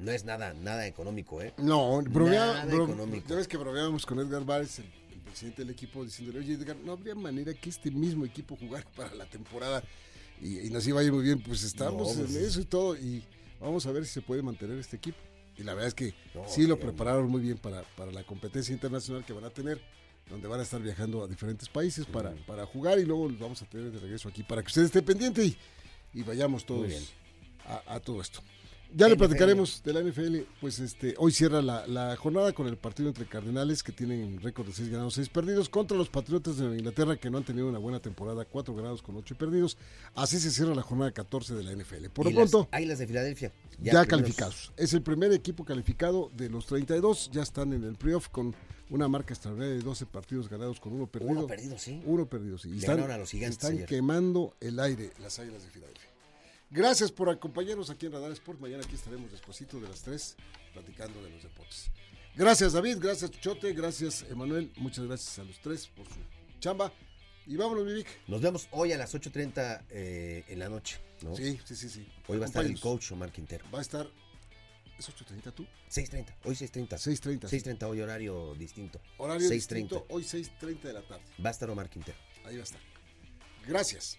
no 0.00 0.10
es 0.12 0.24
nada, 0.24 0.54
nada 0.54 0.86
económico, 0.86 1.40
¿eh? 1.42 1.52
No, 1.58 2.00
bromea, 2.02 2.64
Nada 2.64 2.74
económico. 2.74 3.28
ya 3.28 3.36
ves 3.36 3.48
que 3.48 3.56
bromeábamos 3.56 4.04
con 4.06 4.18
Edgar 4.20 4.44
Valls, 4.44 4.78
el, 4.80 4.86
el 5.12 5.20
presidente 5.20 5.62
del 5.62 5.70
equipo, 5.70 6.04
diciéndole, 6.04 6.40
oye 6.40 6.54
Edgar, 6.54 6.76
no 6.84 6.92
habría 6.92 7.14
manera 7.14 7.52
que 7.54 7.68
este 7.70 7.90
mismo 7.90 8.24
equipo 8.24 8.56
jugara 8.56 8.86
para 8.96 9.14
la 9.14 9.26
temporada 9.26 9.82
y, 10.40 10.60
y 10.66 10.70
nos 10.70 10.86
iba 10.86 11.00
a 11.00 11.04
ir 11.04 11.12
muy 11.12 11.24
bien. 11.24 11.40
Pues 11.42 11.62
estamos 11.62 12.16
No, 12.16 12.22
pues, 12.24 12.36
en 12.36 12.44
eso 12.44 12.60
y 12.60 12.64
todo 12.64 12.96
y 12.96 13.22
vamos 13.60 13.84
a 13.86 13.92
ver 13.92 14.04
si 14.06 14.12
se 14.12 14.22
puede 14.22 14.42
mantener 14.42 14.78
este 14.78 14.96
equipo. 14.96 15.18
Y 15.56 15.62
la 15.62 15.74
verdad 15.74 15.88
es 15.88 15.94
que 15.94 16.14
No, 16.34 16.48
sí 16.48 16.66
lo 16.66 16.78
prepararon 16.80 17.28
muy 17.30 17.42
bien 17.42 17.58
para, 17.58 17.82
para 17.96 18.10
la 18.10 18.24
competencia 18.24 18.72
internacional 18.72 19.24
que 19.26 19.34
van 19.34 19.44
a 19.44 19.50
tener, 19.50 19.78
donde 20.30 20.48
van 20.48 20.60
a 20.60 20.62
estar 20.62 20.80
viajando 20.80 21.22
a 21.22 21.28
diferentes 21.28 21.68
países 21.68 22.06
para, 22.06 22.32
para 22.46 22.64
jugar 22.64 22.98
y 22.98 23.04
luego 23.04 23.28
los 23.28 23.38
vamos 23.38 23.60
a 23.60 23.66
tener 23.66 23.90
de 23.90 23.98
regreso 23.98 24.28
aquí 24.30 24.42
para 24.42 24.62
que 24.62 24.68
usted 24.68 24.82
esté 24.84 25.02
pendiente 25.02 25.44
y, 25.44 25.56
y 26.14 26.22
vayamos 26.22 26.64
todos 26.64 27.12
a 27.86 28.00
todo 28.00 28.20
esto. 28.22 28.40
Ya 28.94 29.08
le 29.08 29.16
platicaremos 29.16 29.82
de 29.84 29.92
la 29.92 30.02
NFL, 30.02 30.38
pues 30.60 30.80
este, 30.80 31.14
hoy 31.18 31.32
cierra 31.32 31.62
la, 31.62 31.86
la 31.86 32.16
jornada 32.16 32.52
con 32.52 32.66
el 32.66 32.76
partido 32.76 33.08
entre 33.08 33.24
Cardenales 33.26 33.82
que 33.82 33.92
tienen 33.92 34.40
récord 34.40 34.66
de 34.66 34.72
6 34.72 34.88
ganados, 34.88 35.14
6 35.14 35.28
perdidos 35.28 35.68
contra 35.68 35.96
los 35.96 36.08
Patriotas 36.08 36.56
de 36.56 36.66
Inglaterra 36.66 37.16
que 37.16 37.30
no 37.30 37.38
han 37.38 37.44
tenido 37.44 37.68
una 37.68 37.78
buena 37.78 38.00
temporada, 38.00 38.44
4 38.44 38.74
ganados 38.74 39.02
con 39.02 39.16
8 39.16 39.36
perdidos. 39.36 39.76
Así 40.14 40.40
se 40.40 40.50
cierra 40.50 40.74
la 40.74 40.82
jornada 40.82 41.12
14 41.12 41.54
de 41.54 41.62
la 41.62 41.72
NFL. 41.72 42.06
Por 42.12 42.26
lo 42.26 42.32
pronto, 42.32 42.68
Águilas 42.72 42.98
de 42.98 43.06
Filadelfia. 43.06 43.52
ya, 43.80 44.04
calificados. 44.04 44.72
Es 44.76 44.92
el 44.92 45.02
primer 45.02 45.32
equipo 45.32 45.64
calificado 45.64 46.30
de 46.36 46.48
los 46.48 46.66
32, 46.66 47.30
ya 47.32 47.42
están 47.42 47.72
en 47.72 47.84
el 47.84 47.96
playoff 47.96 48.28
con 48.28 48.54
una 48.90 49.08
marca 49.08 49.32
extraordinaria 49.32 49.76
de 49.76 49.82
12 49.82 50.06
partidos 50.06 50.48
ganados 50.48 50.80
con 50.80 50.92
uno 50.92 51.06
perdido. 51.06 51.32
Uno 51.32 51.46
perdido, 51.46 51.78
sí. 51.78 52.02
Uno 52.04 52.26
perdido, 52.26 52.58
sí. 52.58 52.70
Y 52.74 52.78
están, 52.78 53.00
a 53.00 53.18
los 53.18 53.30
Gigantes 53.30 53.58
están 53.58 53.72
ayer. 53.72 53.86
quemando 53.86 54.56
el 54.60 54.80
aire 54.80 55.12
las 55.20 55.38
Águilas 55.38 55.62
de 55.62 55.70
Filadelfia. 55.70 56.09
Gracias 56.70 57.10
por 57.10 57.28
acompañarnos 57.28 57.90
aquí 57.90 58.06
en 58.06 58.12
Radar 58.12 58.30
Sport. 58.32 58.60
Mañana 58.60 58.82
aquí 58.84 58.94
estaremos 58.94 59.30
despuesito 59.30 59.80
de 59.80 59.88
las 59.88 60.02
3 60.02 60.36
platicando 60.72 61.22
de 61.22 61.30
los 61.30 61.42
deportes. 61.42 61.90
Gracias 62.36 62.72
David, 62.72 62.98
gracias 63.00 63.30
Chote, 63.32 63.72
gracias 63.72 64.24
Emanuel, 64.30 64.72
muchas 64.76 65.04
gracias 65.04 65.38
a 65.40 65.44
los 65.44 65.60
tres 65.60 65.88
por 65.88 66.06
su 66.06 66.20
chamba. 66.60 66.92
Y 67.46 67.56
vámonos, 67.56 67.84
Vivic. 67.84 68.06
Nos 68.28 68.40
vemos 68.40 68.68
hoy 68.70 68.92
a 68.92 68.98
las 68.98 69.12
8.30 69.12 69.86
eh, 69.90 70.44
en 70.46 70.58
la 70.60 70.68
noche, 70.68 70.98
¿no? 71.22 71.34
Sí, 71.34 71.58
sí, 71.64 71.74
sí, 71.74 71.88
sí. 71.88 72.06
Hoy 72.28 72.38
va 72.38 72.44
a 72.44 72.48
estar 72.48 72.64
el 72.64 72.78
coach 72.78 73.10
Omar 73.10 73.32
Quintero. 73.32 73.64
Va 73.74 73.80
a 73.80 73.82
estar. 73.82 74.06
¿Es 74.96 75.08
8.30 75.08 75.52
tú? 75.52 75.66
6.30, 75.90 76.26
hoy 76.44 76.54
6.30. 76.54 76.88
6.30. 76.90 77.48
sí. 77.48 77.56
6.30 77.58 77.82
hoy 77.88 78.00
horario 78.02 78.54
distinto. 78.54 79.00
Horario 79.16 79.48
6:30. 79.48 79.52
distinto, 79.52 80.06
hoy 80.10 80.22
6.30 80.22 80.80
de 80.82 80.92
la 80.92 81.02
tarde. 81.02 81.24
Va 81.44 81.48
a 81.48 81.52
estar 81.52 81.68
Omar 81.70 81.88
Quintero. 81.88 82.18
Ahí 82.44 82.54
va 82.54 82.60
a 82.60 82.64
estar. 82.64 82.80
Gracias. 83.66 84.18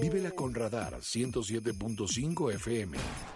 Vívela 0.00 0.30
con 0.30 0.54
Radar 0.54 1.00
107.5 1.00 2.52
FM. 2.54 3.35